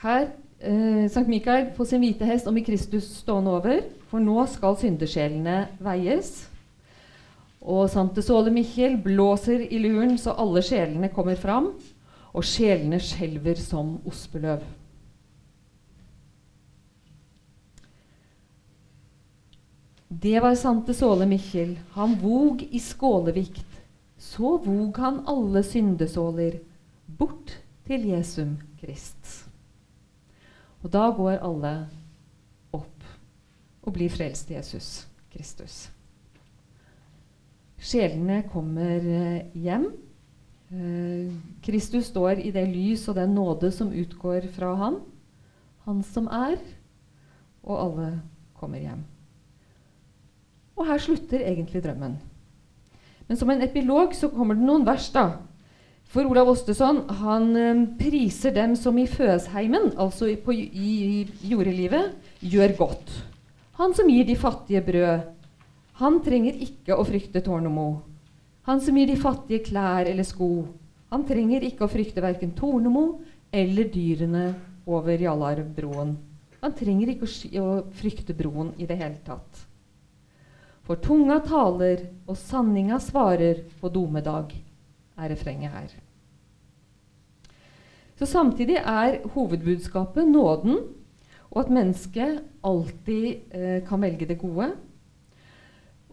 Her 0.00 0.30
eh, 0.60 1.04
Sankt 1.12 1.28
Mikael 1.28 1.68
på 1.76 1.84
sin 1.88 2.00
hvite 2.00 2.28
hest 2.28 2.48
og 2.48 2.56
med 2.56 2.64
Kristus 2.64 3.12
stående 3.20 3.52
over, 3.60 3.84
for 4.08 4.24
nå 4.24 4.40
skal 4.56 4.80
syndesjelene 4.80 5.66
veies. 5.84 6.46
Og 7.66 7.88
Sante 7.90 8.22
Såle 8.22 8.52
Mikkjel 8.54 8.94
blåser 9.02 9.64
i 9.66 9.80
luren 9.82 10.14
så 10.22 10.36
alle 10.38 10.62
sjelene 10.62 11.10
kommer 11.10 11.38
fram, 11.40 11.72
og 12.30 12.44
sjelene 12.46 13.00
skjelver 13.02 13.58
som 13.58 13.96
ospeløv. 14.06 14.62
Det 20.08 20.38
var 20.40 20.54
Sante 20.54 20.94
Såle 20.94 21.26
Mikkjel. 21.26 21.74
Han 21.98 22.14
vog 22.22 22.62
i 22.70 22.78
skålevikt. 22.80 23.66
Så 24.16 24.56
vog 24.64 24.96
han 24.96 25.20
alle 25.28 25.60
syndesåler 25.66 26.60
bort 27.18 27.52
til 27.86 28.06
Jesum 28.08 28.56
Krist. 28.80 29.44
Og 30.80 30.92
da 30.94 31.10
går 31.10 31.42
alle 31.42 31.74
opp 32.72 33.10
og 33.82 33.92
blir 33.92 34.10
frelst 34.10 34.48
til 34.48 34.56
Jesus 34.56 35.04
Kristus. 35.34 35.95
Sjelene 37.76 38.42
kommer 38.52 39.04
eh, 39.04 39.42
hjem. 39.54 39.90
Eh, 40.72 41.34
Kristus 41.62 42.08
står 42.10 42.40
i 42.42 42.52
det 42.54 42.64
lys 42.70 43.04
og 43.10 43.18
den 43.18 43.34
nåde 43.36 43.70
som 43.74 43.92
utgår 43.92 44.48
fra 44.54 44.72
han, 44.80 45.00
han 45.86 46.00
som 46.06 46.26
er, 46.32 46.56
og 47.66 47.76
alle 47.82 48.08
kommer 48.56 48.82
hjem. 48.82 49.04
Og 50.76 50.88
her 50.88 51.00
slutter 51.00 51.44
egentlig 51.44 51.84
drømmen. 51.84 52.16
Men 53.26 53.38
som 53.38 53.50
en 53.50 53.62
epilog 53.64 54.14
så 54.14 54.30
kommer 54.32 54.56
det 54.56 54.66
noen 54.66 54.86
vers. 54.86 55.08
da. 55.14 55.38
For 56.06 56.26
Olav 56.26 56.48
Ostesson 56.52 57.04
han 57.20 57.48
eh, 57.58 57.86
priser 57.98 58.54
dem 58.56 58.76
som 58.78 58.98
i 58.98 59.06
føsheimen, 59.10 59.92
altså 59.98 60.30
i, 60.32 60.36
på, 60.40 60.54
i, 60.54 60.90
i 61.20 61.50
jordelivet, 61.50 62.14
gjør 62.40 62.76
godt. 62.78 63.16
Han 63.76 63.94
som 63.94 64.08
gir 64.08 64.24
de 64.24 64.36
fattige 64.38 64.80
brød. 64.82 65.35
Han 66.00 66.18
trenger 66.24 66.58
ikke 66.60 66.96
å 66.96 67.04
frykte 67.08 67.40
Tornemo. 67.44 67.86
Han 68.68 68.82
som 68.84 68.96
gir 68.98 69.08
de 69.08 69.16
fattige 69.16 69.64
klær 69.70 70.08
eller 70.10 70.26
sko. 70.26 70.66
Han 71.14 71.24
trenger 71.24 71.64
ikke 71.64 71.86
å 71.86 71.90
frykte 71.90 72.24
verken 72.24 72.52
Tornemo 72.56 73.22
eller 73.54 73.88
dyrene 73.92 74.46
over 74.86 75.22
Jalarbroen. 75.22 76.16
Han 76.60 76.74
trenger 76.76 77.14
ikke 77.14 77.28
å 77.62 77.70
frykte 77.96 78.34
broen 78.36 78.74
i 78.76 78.88
det 78.88 78.98
hele 78.98 79.20
tatt. 79.24 79.62
For 80.86 81.00
tunga 81.02 81.40
taler, 81.42 82.04
og 82.28 82.36
sanninga 82.38 82.98
svarer 83.02 83.64
på 83.80 83.90
domedag, 83.90 84.52
er 85.16 85.32
refrenget 85.32 85.72
her. 85.72 85.94
Så 88.16 88.28
samtidig 88.28 88.78
er 88.78 89.18
hovedbudskapet 89.34 90.28
nåden, 90.28 90.78
og 91.50 91.62
at 91.64 91.72
mennesket 91.72 92.42
alltid 92.66 93.26
eh, 93.50 93.80
kan 93.88 94.02
velge 94.02 94.28
det 94.28 94.38
gode. 94.38 94.70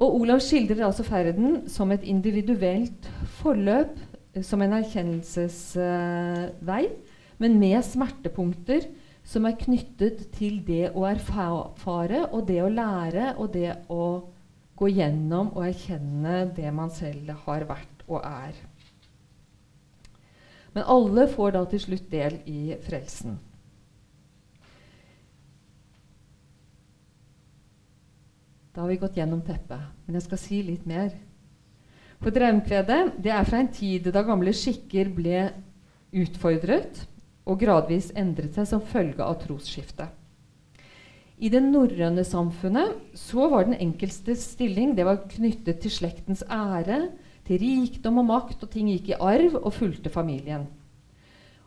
Og 0.01 0.15
Olav 0.21 0.39
skildrer 0.41 0.85
altså 0.87 1.03
ferden 1.05 1.69
som 1.69 1.91
et 1.93 2.03
individuelt 2.09 3.09
forløp, 3.39 3.99
eh, 4.33 4.43
som 4.43 4.61
en 4.61 4.73
erkjennelsesvei, 4.79 6.85
uh, 6.89 6.93
men 7.37 7.59
med 7.59 7.83
smertepunkter 7.85 8.81
som 9.23 9.45
er 9.47 9.59
knyttet 9.59 10.31
til 10.35 10.67
det 10.67 10.91
å 10.95 11.05
erfare 11.07 12.27
og 12.31 12.47
det 12.47 12.61
å 12.63 12.69
lære 12.71 13.35
og 13.37 13.53
det 13.53 13.75
å 13.91 14.23
gå 14.79 14.87
gjennom 14.91 15.49
og 15.53 15.67
erkjenne 15.67 16.55
det 16.55 16.73
man 16.75 16.89
selv 16.91 17.29
har 17.45 17.63
vært 17.69 18.03
og 18.09 18.21
er. 18.25 18.53
Men 20.73 20.83
alle 20.89 21.27
får 21.29 21.51
da 21.55 21.65
til 21.69 21.79
slutt 21.83 22.11
del 22.11 22.33
i 22.49 22.75
frelsen. 22.83 23.37
Da 28.73 28.81
har 28.81 28.89
vi 28.89 28.97
gått 28.97 29.17
gjennom 29.19 29.43
teppet, 29.45 29.81
men 30.05 30.17
jeg 30.17 30.25
skal 30.25 30.39
si 30.41 30.63
litt 30.65 30.85
mer. 30.89 31.11
For 32.23 32.33
Draumkvedet 32.33 33.19
det 33.21 33.29
er 33.35 33.45
fra 33.45 33.59
en 33.61 33.69
tid 33.69 34.07
da 34.09 34.23
gamle 34.25 34.53
skikker 34.55 35.11
ble 35.13 35.43
utfordret 36.23 37.03
og 37.45 37.59
gradvis 37.61 38.09
endret 38.17 38.55
seg 38.57 38.69
som 38.69 38.81
følge 38.81 39.21
av 39.21 39.37
trosskiftet. 39.43 40.07
I 41.43 41.49
det 41.51 41.61
norrøne 41.65 42.23
samfunnet 42.25 43.17
så 43.19 43.49
var 43.51 43.67
den 43.67 43.77
enkeltes 43.77 44.45
stilling 44.55 44.93
det 44.97 45.05
var 45.05 45.25
knyttet 45.27 45.81
til 45.83 45.93
slektens 45.93 46.41
ære, 46.47 47.09
til 47.43 47.59
rikdom 47.59 48.21
og 48.21 48.29
makt, 48.29 48.63
og 48.63 48.71
ting 48.71 48.87
gikk 48.93 49.11
i 49.11 49.19
arv 49.19 49.57
og 49.59 49.73
fulgte 49.75 50.09
familien. 50.13 50.65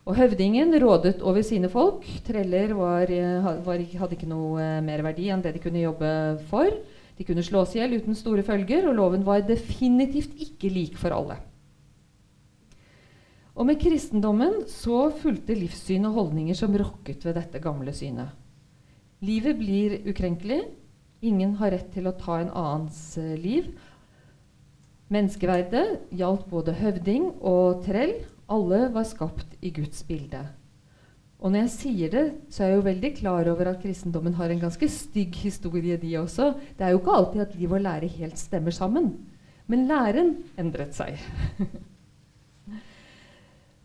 Og 0.07 0.17
høvdingen 0.17 0.71
rådet 0.81 1.19
over 1.21 1.43
sine 1.45 1.69
folk. 1.69 2.07
Treller 2.25 2.73
var, 2.79 3.11
eh, 3.11 3.49
var, 3.67 3.83
hadde 4.01 4.15
ikke 4.17 4.31
noe 4.31 4.63
eh, 4.63 4.85
mer 4.87 5.03
verdi 5.03 5.27
enn 5.35 5.43
det 5.43 5.57
de 5.57 5.63
kunne 5.65 5.83
jobbe 5.83 6.11
for. 6.49 6.71
De 7.17 7.25
kunne 7.25 7.45
slås 7.45 7.75
i 7.75 7.81
hjel 7.81 7.97
uten 8.01 8.17
store 8.17 8.45
følger, 8.45 8.89
og 8.89 8.97
loven 8.99 9.25
var 9.25 9.45
definitivt 9.49 10.37
ikke 10.43 10.71
lik 10.73 10.99
for 11.01 11.17
alle. 11.17 11.39
Og 13.57 13.65
med 13.65 13.81
kristendommen 13.81 14.67
så 14.69 15.07
fulgte 15.17 15.57
livssyn 15.57 16.05
og 16.11 16.19
holdninger 16.19 16.57
som 16.59 16.77
rokket 16.77 17.25
ved 17.25 17.39
dette 17.39 17.63
gamle 17.65 17.95
synet. 17.97 18.35
Livet 19.25 19.57
blir 19.57 19.97
ukrenkelig. 20.05 20.61
Ingen 21.25 21.55
har 21.57 21.73
rett 21.73 21.89
til 21.95 22.05
å 22.05 22.15
ta 22.21 22.37
en 22.43 22.53
annens 22.53 23.17
uh, 23.17 23.33
liv. 23.41 23.71
Menneskeverdet 25.09 26.13
gjaldt 26.19 26.51
både 26.51 26.77
høvding 26.77 27.31
og 27.41 27.81
trell. 27.87 28.13
Alle 28.53 28.91
var 28.93 29.09
skapt 29.09 29.57
i 29.65 29.73
Guds 29.73 30.05
bilde. 30.05 30.45
Og 31.47 31.53
når 31.55 31.61
jeg 31.63 31.71
sier 31.77 32.11
det, 32.11 32.25
så 32.51 32.65
er 32.65 32.73
jeg 32.73 32.79
jo 32.81 32.87
veldig 32.89 33.11
klar 33.21 33.47
over 33.53 33.69
at 33.71 33.79
kristendommen 33.79 34.35
har 34.35 34.51
en 34.51 34.65
ganske 34.65 34.89
stygg 34.91 35.37
historie, 35.45 35.95
de 36.03 36.17
også. 36.19 36.49
Det 36.75 36.83
er 36.83 36.91
jo 36.91 36.99
ikke 36.99 37.15
alltid 37.21 37.45
at 37.45 37.55
liv 37.55 37.75
og 37.77 37.85
lære 37.85 38.09
helt 38.17 38.41
stemmer 38.41 38.75
sammen. 38.75 39.13
Men 39.71 39.87
læren 39.87 40.33
endret 40.59 40.99
seg. 40.99 41.23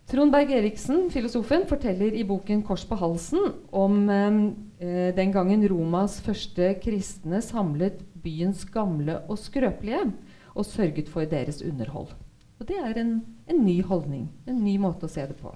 Trond 0.10 0.34
Berg-Eriksen, 0.34 1.06
filosofen, 1.14 1.68
forteller 1.70 2.18
i 2.18 2.26
boken 2.26 2.66
'Kors 2.66 2.88
på 2.90 2.98
halsen' 2.98 3.54
om 3.72 4.10
eh, 4.10 5.14
den 5.16 5.32
gangen 5.32 5.62
Romas 5.70 6.18
første 6.26 6.74
kristne 6.82 7.46
samlet 7.46 8.02
byens 8.24 8.66
gamle 8.66 9.22
og 9.30 9.38
skrøpelige 9.38 10.02
og 10.56 10.66
sørget 10.66 11.10
for 11.10 11.30
deres 11.30 11.62
underhold. 11.62 12.10
Og 12.60 12.68
det 12.68 12.82
er 12.82 12.98
en, 12.98 13.22
en 13.48 13.66
ny 13.66 13.84
holdning, 13.84 14.32
en 14.48 14.64
ny 14.66 14.80
måte 14.82 15.06
å 15.06 15.14
se 15.14 15.22
det 15.30 15.38
på. 15.38 15.54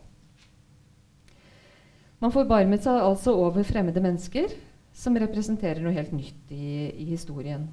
Man 2.26 2.34
forbarmet 2.34 2.82
seg 2.82 3.04
altså 3.06 3.36
over 3.38 3.62
fremmede 3.62 4.02
mennesker 4.02 4.50
som 4.98 5.18
representerer 5.22 5.78
noe 5.84 5.94
helt 5.94 6.10
nytt 6.16 6.54
i, 6.56 6.88
i 6.90 7.06
historien. 7.12 7.68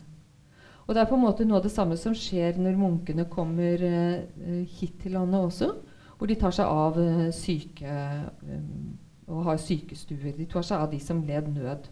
Og 0.85 0.93
det 0.93 1.01
er 1.01 1.09
på 1.09 1.17
en 1.17 1.23
måte 1.25 1.47
noe 1.49 1.57
av 1.57 1.65
det 1.65 1.73
samme 1.73 1.97
som 1.97 2.13
skjer 2.13 2.59
når 2.61 2.77
munkene 2.77 3.25
kommer 3.33 3.81
uh, 3.81 4.59
hit 4.77 4.99
til 5.01 5.17
landet 5.17 5.41
også 5.41 5.71
hvor 6.19 6.29
de 6.29 6.37
tar 6.37 6.53
seg 6.53 6.69
av 6.69 7.01
uh, 7.01 7.31
syke 7.33 7.97
um, 8.45 8.93
og 9.33 9.49
har 9.49 9.65
sykestuer. 9.65 10.35
De 10.37 10.45
tar 10.53 10.69
seg 10.69 10.85
av 10.85 10.93
de 10.93 11.01
som 11.01 11.25
led 11.25 11.49
nød. 11.55 11.89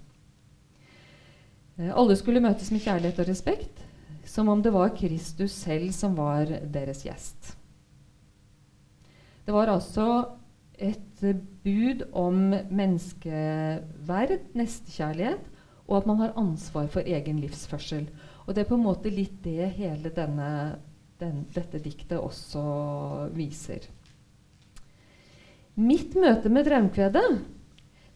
Uh, 1.80 1.88
alle 1.94 2.18
skulle 2.20 2.44
møtes 2.44 2.68
med 2.74 2.84
kjærlighet 2.84 3.24
og 3.24 3.30
respekt, 3.32 3.80
som 4.28 4.52
om 4.52 4.60
det 4.60 4.76
var 4.76 4.92
Kristus 5.00 5.56
selv 5.56 5.96
som 5.96 6.12
var 6.20 6.44
deres 6.68 7.06
gjest. 7.08 7.54
Det 9.48 9.56
var 9.56 9.72
altså 9.72 10.10
et 10.76 11.09
bud 11.20 12.04
om 12.16 12.50
menneskeverd, 12.70 14.36
nestekjærlighet, 14.56 15.46
og 15.90 15.96
at 15.98 16.08
man 16.08 16.20
har 16.22 16.36
ansvar 16.38 16.86
for 16.92 17.06
egen 17.06 17.40
livsførsel. 17.42 18.06
Og 18.46 18.54
det 18.54 18.64
er 18.64 18.70
på 18.70 18.78
en 18.78 18.86
måte 18.86 19.12
litt 19.12 19.40
det 19.44 19.68
hele 19.76 20.12
denne, 20.14 20.50
den, 21.20 21.44
dette 21.54 21.80
diktet 21.82 22.18
også 22.18 22.62
viser. 23.34 23.88
Mitt 25.80 26.16
møte 26.18 26.50
med 26.52 26.66
Draumkvedet, 26.66 27.28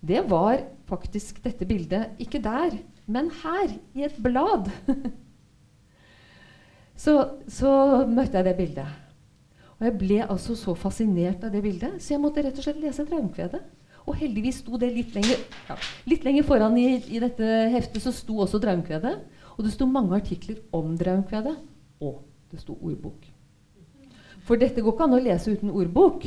det 0.05 0.25
var 0.29 0.65
faktisk 0.89 1.41
dette 1.45 1.67
bildet 1.69 2.19
ikke 2.21 2.43
der, 2.45 2.77
men 3.07 3.31
her, 3.43 3.73
i 3.95 4.05
et 4.05 4.17
blad. 4.23 4.69
så, 7.05 7.15
så 7.49 7.73
møtte 8.09 8.41
jeg 8.41 8.49
det 8.49 8.57
bildet. 8.59 9.04
Og 9.85 9.91
jeg 9.91 10.01
ble 10.01 10.23
altså 10.25 10.55
så 10.57 10.73
fascinert 10.81 11.43
av 11.45 11.51
det 11.53 11.61
bildet, 11.61 11.99
så 12.01 12.15
jeg 12.15 12.21
måtte 12.23 12.41
rett 12.41 12.57
og 12.57 12.65
slett 12.65 12.79
lese 12.81 13.05
Draumkvedet. 13.05 13.59
Og 14.09 14.17
heldigvis 14.17 14.63
sto 14.63 14.79
det 14.81 14.89
litt 14.95 15.11
lenger, 15.13 15.43
ja, 15.69 15.75
litt 16.09 16.23
lenger 16.25 16.47
foran 16.49 16.79
i, 16.81 16.87
i, 17.05 17.19
dette 17.21 17.51
heftet, 17.75 18.01
så 18.01 18.13
sto 18.17 18.39
også 18.41 18.63
Draumkvedet. 18.65 19.13
Og 19.59 19.67
det 19.67 19.75
sto 19.75 19.85
mange 19.85 20.17
artikler 20.17 20.63
om 20.73 20.95
Draumkvedet. 20.97 21.53
Og 22.01 22.23
det 22.49 22.63
sto 22.63 22.79
ordbok. 22.81 23.27
For 24.49 24.57
dette 24.61 24.81
går 24.81 24.97
ikke 24.97 25.05
an 25.11 25.17
å 25.19 25.21
lese 25.21 25.53
uten 25.53 25.73
ordbok. 25.77 26.25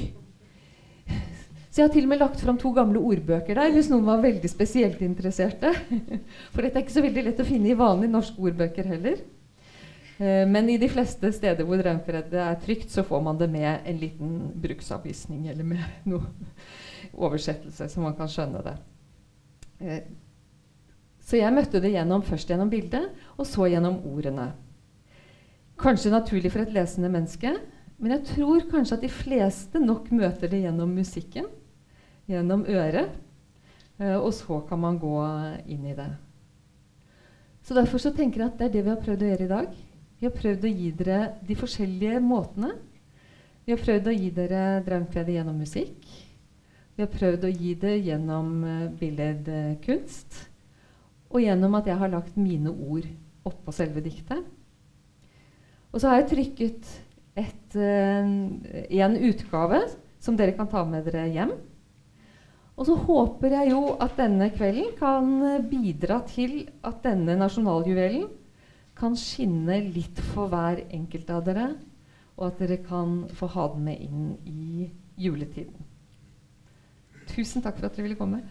Så 1.07 1.81
jeg 1.81 1.87
har 1.87 1.95
til 1.95 2.05
og 2.05 2.13
med 2.13 2.21
lagt 2.21 2.45
fram 2.45 2.61
to 2.61 2.75
gamle 2.77 3.01
ordbøker 3.01 3.57
der 3.57 3.73
hvis 3.73 3.89
noen 3.89 4.05
var 4.05 4.21
veldig 4.21 4.53
spesielt 4.53 5.01
interesserte. 5.05 5.73
For 6.53 6.61
dette 6.61 6.77
er 6.77 6.85
ikke 6.85 6.99
så 6.99 7.05
veldig 7.05 7.25
lett 7.25 7.41
å 7.41 7.49
finne 7.49 7.73
i 7.73 7.79
vanlige 7.81 8.13
norske 8.13 8.37
ordbøker 8.37 8.93
heller. 8.93 9.17
Eh, 10.17 10.47
men 10.49 10.69
i 10.69 10.77
de 10.81 10.89
fleste 10.89 11.29
steder 11.33 11.65
hvor 11.67 11.81
Raumkvedet 11.85 12.41
er 12.41 12.61
trygt, 12.61 12.89
så 12.89 13.03
får 13.05 13.21
man 13.21 13.37
det 13.37 13.49
med 13.53 13.85
en 13.85 13.99
liten 14.01 14.37
bruksanvisning 14.61 15.45
eller 15.51 15.67
med 15.67 15.83
noe 16.09 16.25
oversettelse, 17.13 17.89
så 17.89 18.01
man 18.01 18.15
kan 18.17 18.31
skjønne 18.31 18.63
det. 18.65 18.77
Eh, 19.79 20.01
så 21.27 21.37
jeg 21.37 21.53
møtte 21.53 21.81
det 21.83 21.91
gjennom, 21.91 22.23
først 22.25 22.49
gjennom 22.49 22.71
bildet, 22.71 23.11
og 23.37 23.45
så 23.45 23.67
gjennom 23.69 23.99
ordene. 24.09 24.51
Kanskje 25.77 26.13
naturlig 26.13 26.49
for 26.53 26.63
et 26.63 26.73
lesende 26.73 27.11
menneske, 27.13 27.51
men 27.97 28.13
jeg 28.15 28.25
tror 28.31 28.65
kanskje 28.71 28.97
at 28.97 29.03
de 29.05 29.11
fleste 29.11 29.81
nok 29.81 30.09
møter 30.15 30.49
det 30.49 30.63
gjennom 30.63 30.93
musikken, 30.97 31.45
gjennom 32.29 32.63
øret, 32.65 33.13
eh, 33.99 34.15
og 34.17 34.31
så 34.33 34.63
kan 34.65 34.81
man 34.81 34.97
gå 34.97 35.19
inn 35.67 35.85
i 35.85 35.97
det. 35.97 36.09
Så 37.67 37.75
Derfor 37.75 37.99
så 37.99 38.13
tenker 38.15 38.41
jeg 38.41 38.47
at 38.47 38.57
det 38.57 38.65
er 38.65 38.73
det 38.77 38.83
vi 38.85 38.89
har 38.93 39.03
prøvd 39.03 39.23
å 39.25 39.29
gjøre 39.29 39.45
i 39.45 39.51
dag. 39.51 39.77
Vi 40.17 40.25
har 40.25 40.33
prøvd 40.33 40.63
å 40.65 40.69
gi 40.71 40.87
dere 40.97 41.17
de 41.45 41.55
forskjellige 41.57 42.19
måtene. 42.25 42.71
Vi 43.67 43.73
har 43.75 43.81
prøvd 43.83 44.07
å 44.09 44.15
gi 44.15 44.29
dere 44.33 44.61
Draumkvedet 44.85 45.35
gjennom 45.35 45.59
musikk. 45.61 46.07
Vi 46.97 47.03
har 47.03 47.11
prøvd 47.13 47.45
å 47.45 47.51
gi 47.53 47.73
det 47.77 47.93
gjennom 48.07 48.47
uh, 48.65 48.87
billedkunst. 48.97 50.39
Og 51.29 51.43
gjennom 51.43 51.77
at 51.77 51.89
jeg 51.91 51.99
har 51.99 52.09
lagt 52.09 52.39
mine 52.39 52.73
ord 52.73 53.05
oppå 53.45 53.75
selve 53.75 54.01
diktet. 54.01 54.41
Og 55.93 56.01
så 56.01 56.09
har 56.09 56.23
jeg 56.23 56.31
trykket 56.31 56.89
et, 57.37 57.77
uh, 57.77 58.33
en 59.03 59.19
utgave 59.29 59.83
som 60.17 60.39
dere 60.39 60.57
kan 60.57 60.71
ta 60.71 60.81
med 60.87 61.05
dere 61.05 61.27
hjem. 61.29 61.53
Og 62.73 62.89
så 62.89 62.97
håper 63.05 63.53
jeg 63.59 63.75
jo 63.75 63.83
at 64.01 64.17
denne 64.17 64.49
kvelden 64.53 64.97
kan 64.97 65.29
bidra 65.69 66.23
til 66.29 66.63
at 66.85 67.05
denne 67.05 67.37
nasjonaljuvelen 67.37 68.25
kan 68.97 69.17
skinne 69.19 69.77
litt 69.93 70.19
for 70.33 70.49
hver 70.51 70.81
enkelt 70.93 71.29
av 71.33 71.43
dere, 71.45 71.67
og 72.37 72.47
at 72.49 72.61
dere 72.61 72.79
kan 72.85 73.23
få 73.37 73.49
ha 73.53 73.67
den 73.73 73.85
med 73.89 74.01
inn 74.01 74.31
i 74.49 74.89
juletiden. 75.17 75.85
Tusen 77.33 77.63
takk 77.65 77.79
for 77.79 77.89
at 77.89 77.97
dere 77.97 78.07
ville 78.07 78.19
komme. 78.19 78.43